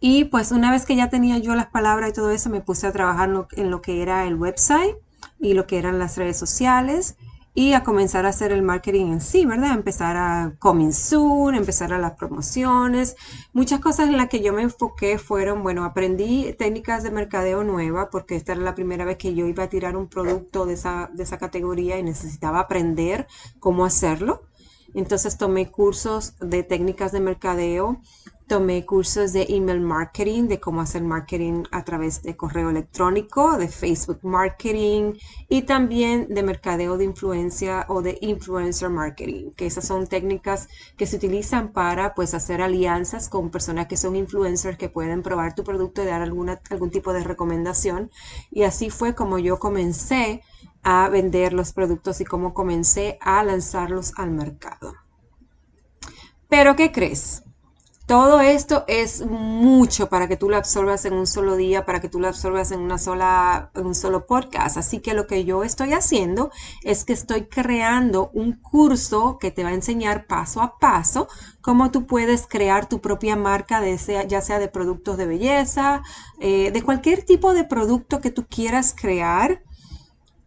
Y 0.00 0.24
pues 0.24 0.50
una 0.52 0.70
vez 0.70 0.84
que 0.84 0.96
ya 0.96 1.08
tenía 1.08 1.38
yo 1.38 1.54
las 1.54 1.66
palabras 1.66 2.10
y 2.10 2.12
todo 2.12 2.30
eso, 2.30 2.50
me 2.50 2.60
puse 2.60 2.86
a 2.86 2.92
trabajar 2.92 3.30
en 3.52 3.70
lo 3.70 3.80
que 3.80 4.02
era 4.02 4.26
el 4.26 4.34
website 4.34 4.96
y 5.38 5.54
lo 5.54 5.66
que 5.66 5.78
eran 5.78 5.98
las 5.98 6.16
redes 6.16 6.38
sociales 6.38 7.16
y 7.56 7.72
a 7.72 7.82
comenzar 7.82 8.26
a 8.26 8.28
hacer 8.28 8.52
el 8.52 8.60
marketing 8.60 9.06
en 9.06 9.20
sí, 9.22 9.46
¿verdad? 9.46 9.72
Empezar 9.72 10.18
a 10.18 10.52
coming 10.58 10.92
soon, 10.92 11.54
empezar 11.54 11.90
a 11.90 11.98
las 11.98 12.12
promociones. 12.12 13.16
Muchas 13.54 13.80
cosas 13.80 14.08
en 14.08 14.18
las 14.18 14.28
que 14.28 14.42
yo 14.42 14.52
me 14.52 14.60
enfoqué 14.60 15.16
fueron, 15.16 15.62
bueno, 15.62 15.84
aprendí 15.84 16.52
técnicas 16.58 17.02
de 17.02 17.10
mercadeo 17.10 17.64
nueva 17.64 18.10
porque 18.10 18.36
esta 18.36 18.52
era 18.52 18.60
la 18.60 18.74
primera 18.74 19.06
vez 19.06 19.16
que 19.16 19.34
yo 19.34 19.46
iba 19.46 19.64
a 19.64 19.68
tirar 19.70 19.96
un 19.96 20.06
producto 20.06 20.66
de 20.66 20.74
esa, 20.74 21.08
de 21.14 21.22
esa 21.22 21.38
categoría 21.38 21.98
y 21.98 22.02
necesitaba 22.02 22.60
aprender 22.60 23.26
cómo 23.58 23.86
hacerlo. 23.86 24.42
Entonces 24.92 25.38
tomé 25.38 25.70
cursos 25.70 26.34
de 26.40 26.62
técnicas 26.62 27.10
de 27.10 27.20
mercadeo, 27.20 28.02
Tomé 28.46 28.86
cursos 28.86 29.32
de 29.32 29.44
email 29.48 29.80
marketing, 29.80 30.44
de 30.46 30.60
cómo 30.60 30.80
hacer 30.80 31.02
marketing 31.02 31.64
a 31.72 31.82
través 31.82 32.22
de 32.22 32.36
correo 32.36 32.70
electrónico, 32.70 33.58
de 33.58 33.66
Facebook 33.66 34.20
marketing 34.22 35.14
y 35.48 35.62
también 35.62 36.28
de 36.32 36.44
mercadeo 36.44 36.96
de 36.96 37.06
influencia 37.06 37.86
o 37.88 38.02
de 38.02 38.18
influencer 38.20 38.88
marketing, 38.88 39.50
que 39.56 39.66
esas 39.66 39.88
son 39.88 40.06
técnicas 40.06 40.68
que 40.96 41.06
se 41.06 41.16
utilizan 41.16 41.72
para 41.72 42.14
pues 42.14 42.34
hacer 42.34 42.62
alianzas 42.62 43.28
con 43.28 43.50
personas 43.50 43.88
que 43.88 43.96
son 43.96 44.14
influencers 44.14 44.78
que 44.78 44.88
pueden 44.88 45.22
probar 45.24 45.56
tu 45.56 45.64
producto 45.64 46.04
y 46.04 46.06
dar 46.06 46.22
alguna, 46.22 46.60
algún 46.70 46.92
tipo 46.92 47.12
de 47.12 47.24
recomendación. 47.24 48.12
Y 48.52 48.62
así 48.62 48.90
fue 48.90 49.16
como 49.16 49.40
yo 49.40 49.58
comencé 49.58 50.44
a 50.84 51.08
vender 51.08 51.52
los 51.52 51.72
productos 51.72 52.20
y 52.20 52.24
cómo 52.24 52.54
comencé 52.54 53.18
a 53.20 53.42
lanzarlos 53.42 54.12
al 54.16 54.30
mercado. 54.30 54.94
Pero 56.48 56.76
¿qué 56.76 56.92
crees? 56.92 57.42
Todo 58.06 58.40
esto 58.40 58.84
es 58.86 59.26
mucho 59.26 60.08
para 60.08 60.28
que 60.28 60.36
tú 60.36 60.48
lo 60.48 60.56
absorbas 60.56 61.04
en 61.06 61.14
un 61.14 61.26
solo 61.26 61.56
día, 61.56 61.84
para 61.84 62.00
que 62.00 62.08
tú 62.08 62.20
lo 62.20 62.28
absorbas 62.28 62.70
en 62.70 62.78
una 62.78 62.98
sola, 62.98 63.72
un 63.74 63.96
solo 63.96 64.26
podcast. 64.26 64.76
Así 64.76 65.00
que 65.00 65.12
lo 65.12 65.26
que 65.26 65.44
yo 65.44 65.64
estoy 65.64 65.92
haciendo 65.92 66.52
es 66.84 67.04
que 67.04 67.12
estoy 67.12 67.46
creando 67.46 68.30
un 68.32 68.52
curso 68.52 69.38
que 69.40 69.50
te 69.50 69.64
va 69.64 69.70
a 69.70 69.74
enseñar 69.74 70.28
paso 70.28 70.62
a 70.62 70.78
paso 70.78 71.26
cómo 71.60 71.90
tú 71.90 72.06
puedes 72.06 72.46
crear 72.46 72.88
tu 72.88 73.00
propia 73.00 73.34
marca, 73.34 73.80
de 73.80 73.98
ya 74.28 74.40
sea 74.40 74.60
de 74.60 74.68
productos 74.68 75.16
de 75.16 75.26
belleza, 75.26 76.04
eh, 76.38 76.70
de 76.70 76.82
cualquier 76.82 77.24
tipo 77.24 77.54
de 77.54 77.64
producto 77.64 78.20
que 78.20 78.30
tú 78.30 78.46
quieras 78.46 78.94
crear. 78.96 79.64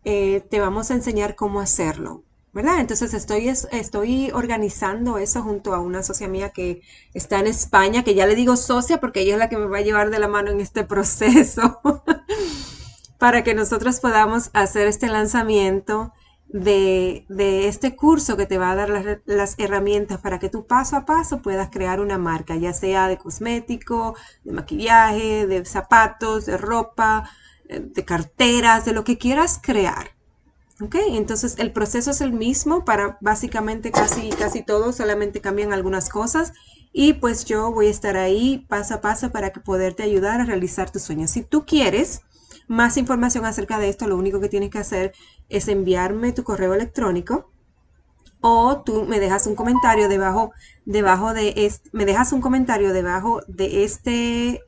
Eh, 0.05 0.47
te 0.49 0.61
vamos 0.61 0.91
a 0.91 0.93
enseñar 0.93 1.35
cómo 1.35 1.59
hacerlo. 1.59 2.23
¿Verdad? 2.53 2.79
Entonces 2.79 3.13
estoy, 3.13 3.47
estoy 3.47 4.31
organizando 4.31 5.17
eso 5.17 5.41
junto 5.43 5.73
a 5.73 5.79
una 5.79 6.03
socia 6.03 6.27
mía 6.27 6.49
que 6.49 6.81
está 7.13 7.39
en 7.39 7.47
España, 7.47 8.03
que 8.03 8.15
ya 8.15 8.25
le 8.25 8.35
digo 8.35 8.57
socia 8.57 8.99
porque 8.99 9.21
ella 9.21 9.33
es 9.33 9.39
la 9.39 9.49
que 9.49 9.57
me 9.57 9.67
va 9.67 9.77
a 9.77 9.81
llevar 9.81 10.09
de 10.09 10.19
la 10.19 10.27
mano 10.27 10.51
en 10.51 10.59
este 10.59 10.83
proceso, 10.85 11.81
para 13.17 13.43
que 13.43 13.53
nosotros 13.53 13.99
podamos 13.99 14.49
hacer 14.53 14.87
este 14.87 15.07
lanzamiento 15.07 16.13
de, 16.47 17.25
este 17.67 17.95
curso 17.95 18.35
que 18.35 18.47
te 18.47 18.57
va 18.57 18.71
a 18.71 18.75
dar 18.75 18.89
las, 18.89 19.19
las, 19.25 19.55
herramientas 19.59 20.19
para 20.19 20.39
que 20.39 20.49
tú 20.49 20.65
paso 20.65 20.95
a 20.95 21.05
paso 21.05 21.41
puedas 21.41 21.69
crear 21.69 21.99
una 21.99 22.17
marca, 22.17 22.55
ya 22.55 22.73
sea 22.73 23.07
de 23.07 23.17
cosmético, 23.17 24.15
de 24.43 24.53
maquillaje, 24.53 25.45
de 25.45 25.63
zapatos, 25.65 26.47
de 26.47 26.57
ropa, 26.57 27.29
eh, 27.67 27.79
de 27.81 28.05
carteras, 28.05 28.85
de 28.85 28.93
lo 28.93 29.03
que 29.03 29.19
quieras 29.19 29.59
crear. 29.61 30.18
Ok, 30.81 30.95
entonces 31.09 31.55
el 31.57 31.73
proceso 31.73 32.11
es 32.11 32.21
el 32.21 32.31
mismo 32.31 32.85
para 32.85 33.17
básicamente 33.19 33.91
casi, 33.91 34.29
casi 34.29 34.63
todo, 34.63 34.93
solamente 34.93 35.41
cambian 35.41 35.73
algunas 35.73 36.07
cosas 36.07 36.53
y 36.93 37.13
pues 37.13 37.43
yo 37.43 37.73
voy 37.73 37.87
a 37.87 37.91
estar 37.91 38.15
ahí 38.15 38.65
paso 38.69 38.95
a 38.95 39.01
paso 39.01 39.29
para 39.31 39.51
que 39.51 39.59
poderte 39.59 40.03
ayudar 40.03 40.39
a 40.39 40.45
realizar 40.45 40.89
tus 40.89 41.01
sueños. 41.01 41.31
Si 41.31 41.43
tú 41.43 41.65
quieres 41.65 42.21
más 42.69 42.95
información 42.95 43.45
acerca 43.45 43.77
de 43.77 43.89
esto, 43.89 44.07
lo 44.07 44.15
único 44.15 44.39
que 44.39 44.47
tienes 44.47 44.69
que 44.69 44.77
hacer 44.77 45.11
es 45.49 45.67
enviarme 45.67 46.31
tu 46.31 46.45
correo 46.45 46.73
electrónico 46.73 47.51
o 48.39 48.81
tú 48.81 49.03
me 49.03 49.19
dejas 49.19 49.47
un 49.47 49.55
comentario 49.55 50.07
debajo, 50.07 50.53
debajo 50.85 51.33
de 51.33 51.53
este, 51.57 51.89
me 51.91 52.05
dejas 52.05 52.31
un 52.31 52.39
comentario 52.39 52.93
debajo 52.93 53.41
de 53.47 53.83
este, 53.83 54.63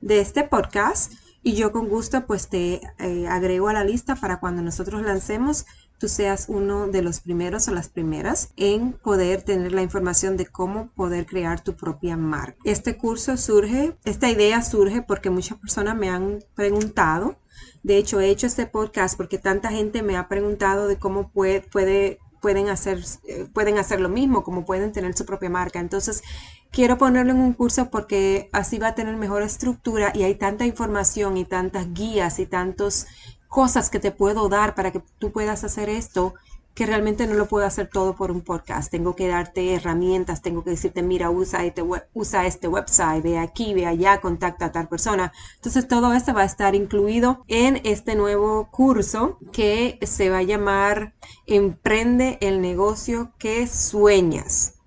de 0.00 0.20
este 0.20 0.44
podcast 0.44 1.14
y 1.48 1.54
yo 1.54 1.72
con 1.72 1.88
gusto 1.88 2.26
pues 2.26 2.48
te 2.48 2.82
eh, 2.98 3.26
agrego 3.26 3.68
a 3.68 3.72
la 3.72 3.82
lista 3.82 4.16
para 4.16 4.38
cuando 4.38 4.60
nosotros 4.60 5.00
lancemos 5.00 5.64
tú 5.96 6.06
seas 6.06 6.44
uno 6.48 6.88
de 6.88 7.00
los 7.00 7.20
primeros 7.20 7.68
o 7.68 7.70
las 7.72 7.88
primeras 7.88 8.50
en 8.58 8.92
poder 8.92 9.40
tener 9.40 9.72
la 9.72 9.80
información 9.80 10.36
de 10.36 10.44
cómo 10.44 10.90
poder 10.90 11.24
crear 11.24 11.64
tu 11.64 11.74
propia 11.74 12.18
marca. 12.18 12.58
Este 12.64 12.98
curso 12.98 13.38
surge, 13.38 13.96
esta 14.04 14.28
idea 14.28 14.60
surge 14.60 15.00
porque 15.00 15.30
muchas 15.30 15.56
personas 15.56 15.96
me 15.96 16.10
han 16.10 16.40
preguntado, 16.54 17.38
de 17.82 17.96
hecho 17.96 18.20
he 18.20 18.28
hecho 18.28 18.46
este 18.46 18.66
podcast 18.66 19.16
porque 19.16 19.38
tanta 19.38 19.70
gente 19.70 20.02
me 20.02 20.18
ha 20.18 20.28
preguntado 20.28 20.86
de 20.86 20.98
cómo 20.98 21.30
puede, 21.30 21.62
puede 21.62 22.18
pueden 22.40 22.68
hacer, 22.68 23.02
eh, 23.26 23.46
pueden 23.52 23.78
hacer 23.78 24.00
lo 24.00 24.08
mismo, 24.08 24.44
como 24.44 24.64
pueden 24.64 24.92
tener 24.92 25.16
su 25.16 25.26
propia 25.26 25.50
marca. 25.50 25.80
Entonces, 25.80 26.22
quiero 26.70 26.98
ponerlo 26.98 27.32
en 27.32 27.40
un 27.40 27.52
curso 27.52 27.90
porque 27.90 28.48
así 28.52 28.78
va 28.78 28.88
a 28.88 28.94
tener 28.94 29.16
mejor 29.16 29.42
estructura 29.42 30.12
y 30.14 30.22
hay 30.22 30.34
tanta 30.34 30.66
información 30.66 31.36
y 31.36 31.44
tantas 31.44 31.92
guías 31.92 32.38
y 32.38 32.46
tantas 32.46 33.06
cosas 33.48 33.90
que 33.90 33.98
te 33.98 34.10
puedo 34.10 34.48
dar 34.48 34.74
para 34.74 34.92
que 34.92 35.02
tú 35.18 35.32
puedas 35.32 35.64
hacer 35.64 35.88
esto 35.88 36.34
que 36.78 36.86
realmente 36.86 37.26
no 37.26 37.34
lo 37.34 37.46
puedo 37.46 37.66
hacer 37.66 37.88
todo 37.88 38.14
por 38.14 38.30
un 38.30 38.40
podcast. 38.40 38.88
Tengo 38.88 39.16
que 39.16 39.26
darte 39.26 39.74
herramientas, 39.74 40.42
tengo 40.42 40.62
que 40.62 40.70
decirte, 40.70 41.02
mira, 41.02 41.28
usa 41.28 41.64
este, 41.64 41.82
usa 42.14 42.46
este 42.46 42.68
website, 42.68 43.20
ve 43.20 43.36
aquí, 43.36 43.74
ve 43.74 43.84
allá, 43.84 44.20
contacta 44.20 44.66
a 44.66 44.70
tal 44.70 44.86
persona. 44.86 45.32
Entonces 45.56 45.88
todo 45.88 46.12
esto 46.12 46.34
va 46.34 46.42
a 46.42 46.44
estar 46.44 46.76
incluido 46.76 47.42
en 47.48 47.80
este 47.82 48.14
nuevo 48.14 48.68
curso 48.70 49.40
que 49.50 49.98
se 50.02 50.30
va 50.30 50.38
a 50.38 50.42
llamar 50.44 51.14
Emprende 51.46 52.38
el 52.40 52.60
negocio 52.60 53.32
que 53.40 53.66
sueñas. 53.66 54.77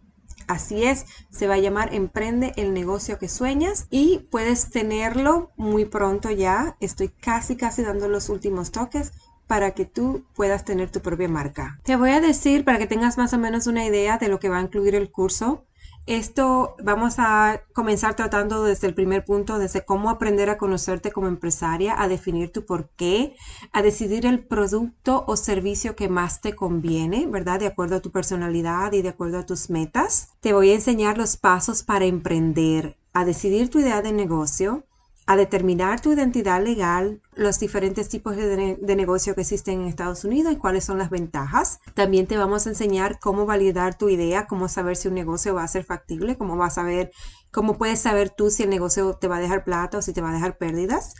Así 0.51 0.83
es, 0.83 1.05
se 1.29 1.47
va 1.47 1.53
a 1.53 1.59
llamar 1.59 1.95
Emprende 1.95 2.51
el 2.57 2.73
negocio 2.73 3.17
que 3.17 3.29
sueñas 3.29 3.87
y 3.89 4.27
puedes 4.29 4.69
tenerlo 4.69 5.53
muy 5.55 5.85
pronto 5.85 6.29
ya. 6.29 6.75
Estoy 6.81 7.07
casi, 7.07 7.55
casi 7.55 7.83
dando 7.83 8.09
los 8.09 8.27
últimos 8.27 8.69
toques 8.71 9.13
para 9.47 9.71
que 9.71 9.85
tú 9.85 10.25
puedas 10.35 10.65
tener 10.65 10.91
tu 10.91 10.99
propia 10.99 11.29
marca. 11.29 11.79
Te 11.83 11.95
voy 11.95 12.09
a 12.09 12.19
decir 12.19 12.65
para 12.65 12.79
que 12.79 12.85
tengas 12.85 13.17
más 13.17 13.31
o 13.31 13.37
menos 13.37 13.65
una 13.65 13.85
idea 13.85 14.17
de 14.17 14.27
lo 14.27 14.41
que 14.41 14.49
va 14.49 14.57
a 14.57 14.61
incluir 14.61 14.93
el 14.93 15.09
curso. 15.09 15.63
Esto 16.07 16.75
vamos 16.83 17.15
a 17.19 17.61
comenzar 17.73 18.15
tratando 18.15 18.63
desde 18.63 18.87
el 18.87 18.95
primer 18.95 19.23
punto, 19.23 19.59
desde 19.59 19.85
cómo 19.85 20.09
aprender 20.09 20.49
a 20.49 20.57
conocerte 20.57 21.11
como 21.11 21.27
empresaria, 21.27 22.01
a 22.01 22.07
definir 22.07 22.51
tu 22.51 22.65
por 22.65 22.89
qué, 22.89 23.35
a 23.71 23.83
decidir 23.83 24.25
el 24.25 24.43
producto 24.43 25.23
o 25.27 25.35
servicio 25.35 25.95
que 25.95 26.09
más 26.09 26.41
te 26.41 26.55
conviene, 26.55 27.27
¿verdad? 27.27 27.59
De 27.59 27.67
acuerdo 27.67 27.97
a 27.97 28.01
tu 28.01 28.11
personalidad 28.11 28.93
y 28.93 29.03
de 29.03 29.09
acuerdo 29.09 29.37
a 29.37 29.45
tus 29.45 29.69
metas. 29.69 30.29
Te 30.39 30.53
voy 30.53 30.71
a 30.71 30.75
enseñar 30.75 31.19
los 31.19 31.37
pasos 31.37 31.83
para 31.83 32.05
emprender, 32.05 32.97
a 33.13 33.23
decidir 33.23 33.69
tu 33.69 33.79
idea 33.79 34.01
de 34.01 34.11
negocio, 34.11 34.83
a 35.31 35.37
determinar 35.37 36.01
tu 36.01 36.11
identidad 36.11 36.61
legal, 36.61 37.21
los 37.35 37.57
diferentes 37.57 38.09
tipos 38.09 38.35
de, 38.35 38.77
negocio 38.95 39.33
que 39.33 39.41
existen 39.41 39.79
en 39.79 39.87
Estados 39.87 40.25
Unidos 40.25 40.51
y 40.51 40.57
cuáles 40.57 40.83
son 40.83 40.97
las 40.97 41.09
ventajas. 41.09 41.79
También 41.93 42.27
te 42.27 42.37
vamos 42.37 42.65
a 42.65 42.69
enseñar 42.71 43.17
cómo 43.19 43.45
validar 43.45 43.97
tu 43.97 44.09
idea, 44.09 44.45
cómo 44.45 44.67
saber 44.67 44.97
si 44.97 45.07
un 45.07 45.13
negocio 45.13 45.55
va 45.55 45.63
a 45.63 45.69
ser 45.69 45.85
factible, 45.85 46.37
cómo 46.37 46.57
vas 46.57 46.77
a 46.77 46.83
ver, 46.83 47.11
cómo 47.49 47.77
puedes 47.77 48.01
saber 48.01 48.29
tú 48.29 48.49
si 48.49 48.63
el 48.63 48.69
negocio 48.69 49.13
te 49.13 49.29
va 49.29 49.37
a 49.37 49.39
dejar 49.39 49.63
plata 49.63 49.99
o 49.99 50.01
si 50.01 50.11
te 50.11 50.19
va 50.19 50.31
a 50.31 50.33
dejar 50.33 50.57
pérdidas, 50.57 51.15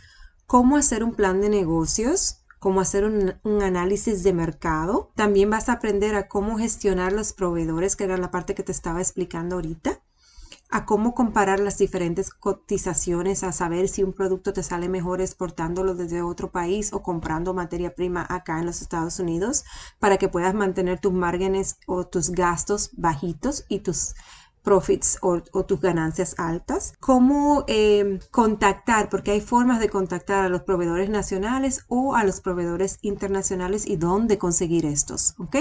cómo 0.46 0.76
hacer 0.76 1.04
un 1.04 1.14
plan 1.14 1.40
de 1.40 1.48
negocios, 1.48 2.44
cómo 2.58 2.82
hacer 2.82 3.04
un, 3.06 3.36
un, 3.44 3.62
análisis 3.62 4.22
de 4.22 4.34
mercado. 4.34 5.10
También 5.16 5.48
vas 5.48 5.70
a 5.70 5.74
aprender 5.74 6.16
a 6.16 6.28
cómo 6.28 6.58
gestionar 6.58 7.14
los 7.14 7.32
proveedores, 7.32 7.96
que 7.96 8.04
era 8.04 8.18
la 8.18 8.30
parte 8.30 8.54
que 8.54 8.62
te 8.62 8.72
estaba 8.72 9.00
explicando 9.00 9.54
ahorita 9.54 10.02
a 10.72 10.86
cómo 10.86 11.14
comparar 11.14 11.60
las 11.60 11.76
diferentes 11.76 12.30
cotizaciones, 12.30 13.44
a 13.44 13.52
saber 13.52 13.88
si 13.88 14.02
un 14.02 14.14
producto 14.14 14.54
te 14.54 14.62
sale 14.62 14.88
mejor 14.88 15.20
exportándolo 15.20 15.94
desde 15.94 16.22
otro 16.22 16.50
país 16.50 16.92
o 16.94 17.02
comprando 17.02 17.52
materia 17.52 17.94
prima 17.94 18.26
acá 18.28 18.58
en 18.58 18.66
los 18.66 18.80
Estados 18.80 19.18
Unidos 19.18 19.64
para 19.98 20.16
que 20.16 20.30
puedas 20.30 20.54
mantener 20.54 20.98
tus 20.98 21.12
márgenes 21.12 21.76
o 21.86 22.06
tus 22.06 22.30
gastos 22.30 22.90
bajitos 22.94 23.66
y 23.68 23.80
tus 23.80 24.14
profits 24.62 25.18
o, 25.20 25.42
tus 25.42 25.80
ganancias 25.80 26.36
altas. 26.38 26.94
Cómo 27.00 27.64
em, 27.66 28.20
contactar, 28.30 29.10
porque 29.10 29.32
hay 29.32 29.40
formas 29.40 29.78
de 29.78 29.90
contactar 29.90 30.44
a 30.44 30.48
los 30.48 30.62
proveedores 30.62 31.10
nacionales 31.10 31.84
o 31.88 32.14
a 32.14 32.24
los 32.24 32.40
proveedores 32.40 32.98
internacionales 33.02 33.86
y 33.86 33.96
dónde 33.96 34.38
conseguir 34.38 34.86
estos, 34.86 35.34
¿ok? 35.38 35.56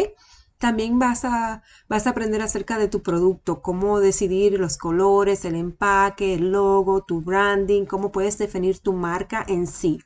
También 0.61 0.99
vas 0.99 1.25
a, 1.25 1.63
vas 1.89 2.05
a 2.05 2.11
aprender 2.11 2.43
acerca 2.43 2.77
de 2.77 2.87
tu 2.87 3.01
producto, 3.01 3.63
cómo 3.63 3.99
decidir 3.99 4.59
los 4.59 4.77
colores, 4.77 5.43
el 5.43 5.55
empaque, 5.55 6.35
el 6.35 6.51
logo, 6.51 7.01
tu 7.03 7.19
branding, 7.19 7.85
cómo 7.85 8.11
puedes 8.11 8.37
definir 8.37 8.77
tu 8.77 8.93
marca 8.93 9.43
en 9.47 9.65
sí. 9.65 10.03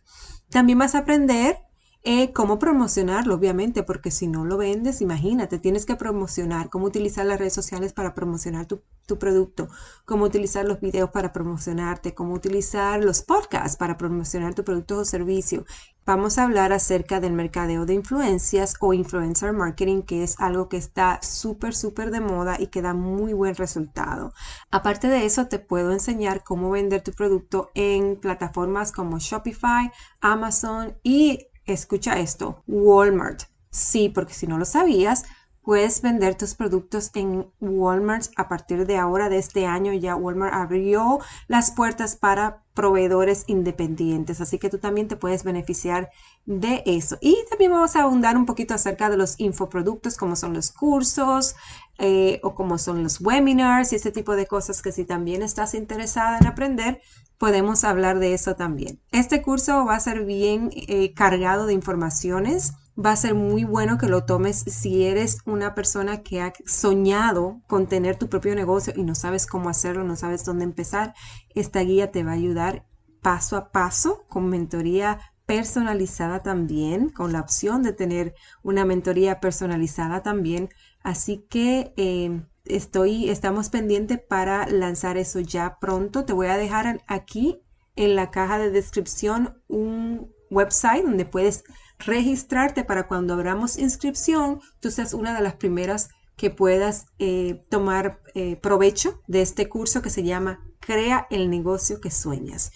También 0.49 0.79
vas 0.79 0.95
a 0.95 0.99
aprender 0.99 1.57
eh, 2.03 2.31
cómo 2.31 2.57
promocionarlo, 2.57 3.35
obviamente, 3.35 3.83
porque 3.83 4.11
si 4.11 4.27
no 4.27 4.45
lo 4.45 4.55
vendes, 4.55 5.01
imagínate, 5.01 5.59
tienes 5.59 5.85
que 5.85 5.97
promocionar, 5.97 6.69
cómo 6.69 6.85
utilizar 6.85 7.25
las 7.25 7.37
redes 7.37 7.53
sociales 7.53 7.91
para 7.91 8.13
promocionar 8.13 8.65
tu, 8.65 8.81
tu, 9.07 9.19
producto, 9.19 9.67
cómo 10.05 10.23
utilizar 10.23 10.63
los 10.63 10.79
videos 10.79 11.09
para 11.09 11.33
promocionarte, 11.33 12.13
cómo 12.13 12.33
utilizar 12.33 13.03
los 13.03 13.23
podcasts 13.23 13.75
para 13.75 13.97
promocionar 13.97 14.53
tu 14.55 14.63
producto 14.63 14.99
o 14.99 15.03
servicio. 15.03 15.65
Vamos 16.07 16.37
a 16.37 16.43
hablar 16.43 16.71
acerca 16.71 17.19
del 17.19 17.33
mercadeo 17.33 17.87
de 17.87 17.95
influencias 17.95 18.75
o 18.79 18.93
influencer 18.93 19.53
marketing, 19.53 20.03
que 20.03 20.21
es 20.21 20.39
algo 20.39 20.69
que 20.69 20.77
está 20.77 21.19
súper, 21.23 21.73
súper 21.73 22.11
de 22.11 22.21
moda 22.21 22.57
y 22.59 22.67
que 22.67 22.83
da 22.83 22.93
muy 22.93 23.33
buen 23.33 23.55
resultado. 23.55 24.31
Aparte 24.69 25.07
de 25.07 25.25
eso, 25.25 25.47
te 25.47 25.57
puedo 25.57 25.91
enseñar 25.91 26.43
cómo 26.43 26.69
vender 26.69 27.01
tu 27.01 27.11
producto 27.11 27.71
en 27.73 28.17
plataformas 28.17 28.91
como 28.91 29.17
Shopify, 29.17 29.91
Amazon 30.21 30.95
y 31.01 31.47
escucha 31.65 32.19
esto, 32.19 32.61
Walmart. 32.67 33.41
Sí, 33.71 34.09
porque 34.09 34.35
si 34.35 34.45
no 34.45 34.59
lo 34.59 34.65
sabías, 34.65 35.25
puedes 35.65 36.01
vender 36.03 36.35
tus 36.35 36.53
productos 36.53 37.09
en 37.15 37.47
Walmart 37.59 38.27
a 38.37 38.47
partir 38.47 38.85
de 38.85 38.97
ahora, 38.97 39.29
de 39.29 39.39
este 39.39 39.65
año 39.65 39.91
ya 39.93 40.15
Walmart 40.15 40.53
abrió 40.53 41.19
las 41.47 41.71
puertas 41.71 42.15
para 42.15 42.61
proveedores 42.75 43.45
independientes, 43.47 44.41
así 44.41 44.59
que 44.59 44.69
tú 44.69 44.77
también 44.77 45.07
te 45.07 45.15
puedes 45.15 45.43
beneficiar 45.43 46.11
de 46.45 46.83
eso. 46.85 47.17
Y 47.19 47.37
también 47.49 47.71
vamos 47.71 47.95
a 47.95 48.03
abundar 48.03 48.37
un 48.37 48.45
poquito 48.45 48.75
acerca 48.75 49.09
de 49.09 49.17
los 49.17 49.39
infoproductos, 49.39 50.17
como 50.17 50.35
son 50.35 50.53
los 50.53 50.71
cursos 50.71 51.55
eh, 51.97 52.39
o 52.43 52.53
como 52.53 52.77
son 52.77 53.01
los 53.01 53.19
webinars 53.19 53.91
y 53.91 53.95
ese 53.95 54.11
tipo 54.11 54.35
de 54.35 54.45
cosas 54.45 54.81
que 54.81 54.91
si 54.91 55.03
también 55.05 55.41
estás 55.41 55.73
interesada 55.73 56.37
en 56.37 56.47
aprender, 56.47 57.01
podemos 57.39 57.83
hablar 57.83 58.19
de 58.19 58.33
eso 58.33 58.55
también. 58.55 58.99
Este 59.11 59.41
curso 59.41 59.85
va 59.85 59.95
a 59.95 59.99
ser 59.99 60.25
bien 60.25 60.69
eh, 60.73 61.13
cargado 61.13 61.65
de 61.65 61.73
informaciones. 61.73 62.73
Va 62.97 63.11
a 63.11 63.15
ser 63.17 63.35
muy 63.35 63.65
bueno 63.65 63.97
que 63.97 64.07
lo 64.07 64.23
tomes 64.23 64.57
si 64.57 65.03
eres 65.03 65.39
una 65.45 65.75
persona 65.75 66.23
que 66.23 66.41
ha 66.41 66.53
soñado 66.65 67.61
con 67.67 67.87
tener 67.87 68.15
tu 68.15 68.29
propio 68.29 68.55
negocio 68.55 68.93
y 68.95 69.03
no 69.03 69.15
sabes 69.15 69.47
cómo 69.47 69.67
hacerlo, 69.67 70.05
no 70.05 70.15
sabes 70.15 70.45
dónde 70.45 70.63
empezar. 70.63 71.13
Esta 71.53 71.81
guía 71.81 72.11
te 72.11 72.23
va 72.23 72.31
a 72.31 72.35
ayudar 72.35 72.85
paso 73.21 73.57
a 73.57 73.71
paso 73.71 74.23
con 74.29 74.47
mentoría 74.47 75.19
personalizada 75.45 76.41
también, 76.41 77.09
con 77.09 77.33
la 77.33 77.41
opción 77.41 77.83
de 77.83 77.91
tener 77.91 78.33
una 78.63 78.85
mentoría 78.85 79.41
personalizada 79.41 80.23
también. 80.23 80.69
Así 81.03 81.45
que 81.49 81.93
eh, 81.97 82.45
estoy, 82.63 83.29
estamos 83.29 83.69
pendientes 83.69 84.19
para 84.19 84.67
lanzar 84.67 85.17
eso 85.17 85.41
ya 85.41 85.77
pronto. 85.79 86.23
Te 86.23 86.33
voy 86.33 86.47
a 86.47 86.57
dejar 86.57 87.03
aquí 87.07 87.61
en 87.95 88.15
la 88.15 88.31
caja 88.31 88.57
de 88.57 88.71
descripción 88.71 89.61
un 89.67 90.33
website 90.49 91.03
donde 91.03 91.25
puedes 91.25 91.63
registrarte 91.99 92.83
para 92.83 93.07
cuando 93.07 93.33
abramos 93.33 93.77
inscripción, 93.77 94.59
tú 94.79 94.91
seas 94.91 95.13
una 95.13 95.33
de 95.33 95.41
las 95.41 95.55
primeras 95.55 96.09
que 96.35 96.49
puedas 96.49 97.07
eh, 97.19 97.63
tomar 97.69 98.21
eh, 98.33 98.57
provecho 98.57 99.21
de 99.27 99.41
este 99.41 99.69
curso 99.69 100.01
que 100.01 100.09
se 100.09 100.23
llama 100.23 100.59
Crea 100.79 101.27
el 101.29 101.49
negocio 101.49 102.01
que 102.01 102.11
sueñas. 102.11 102.71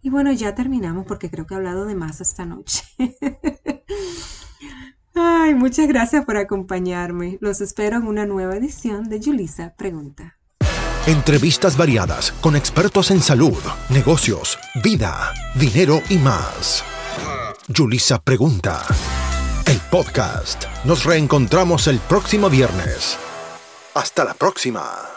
Y 0.00 0.10
bueno, 0.10 0.32
ya 0.32 0.54
terminamos 0.54 1.06
porque 1.06 1.30
creo 1.30 1.46
que 1.46 1.54
he 1.54 1.56
hablado 1.56 1.84
de 1.84 1.94
más 1.94 2.20
esta 2.20 2.44
noche. 2.44 2.82
Ay, 5.14 5.54
muchas 5.54 5.86
gracias 5.86 6.24
por 6.24 6.36
acompañarme. 6.36 7.38
Los 7.40 7.60
espero 7.60 7.98
en 7.98 8.06
una 8.06 8.26
nueva 8.26 8.56
edición 8.56 9.08
de 9.08 9.20
Julisa 9.22 9.74
Pregunta. 9.76 10.38
Entrevistas 11.06 11.76
variadas 11.76 12.32
con 12.40 12.56
expertos 12.56 13.10
en 13.10 13.20
salud, 13.20 13.58
negocios, 13.90 14.58
vida, 14.82 15.32
dinero 15.56 16.00
y 16.08 16.16
más. 16.16 16.84
Julisa 17.68 18.20
Pregunta. 18.20 18.82
El 19.66 19.78
podcast. 19.90 20.64
Nos 20.84 21.04
reencontramos 21.04 21.86
el 21.86 21.98
próximo 22.00 22.50
viernes. 22.50 23.16
Hasta 23.94 24.24
la 24.24 24.34
próxima. 24.34 25.11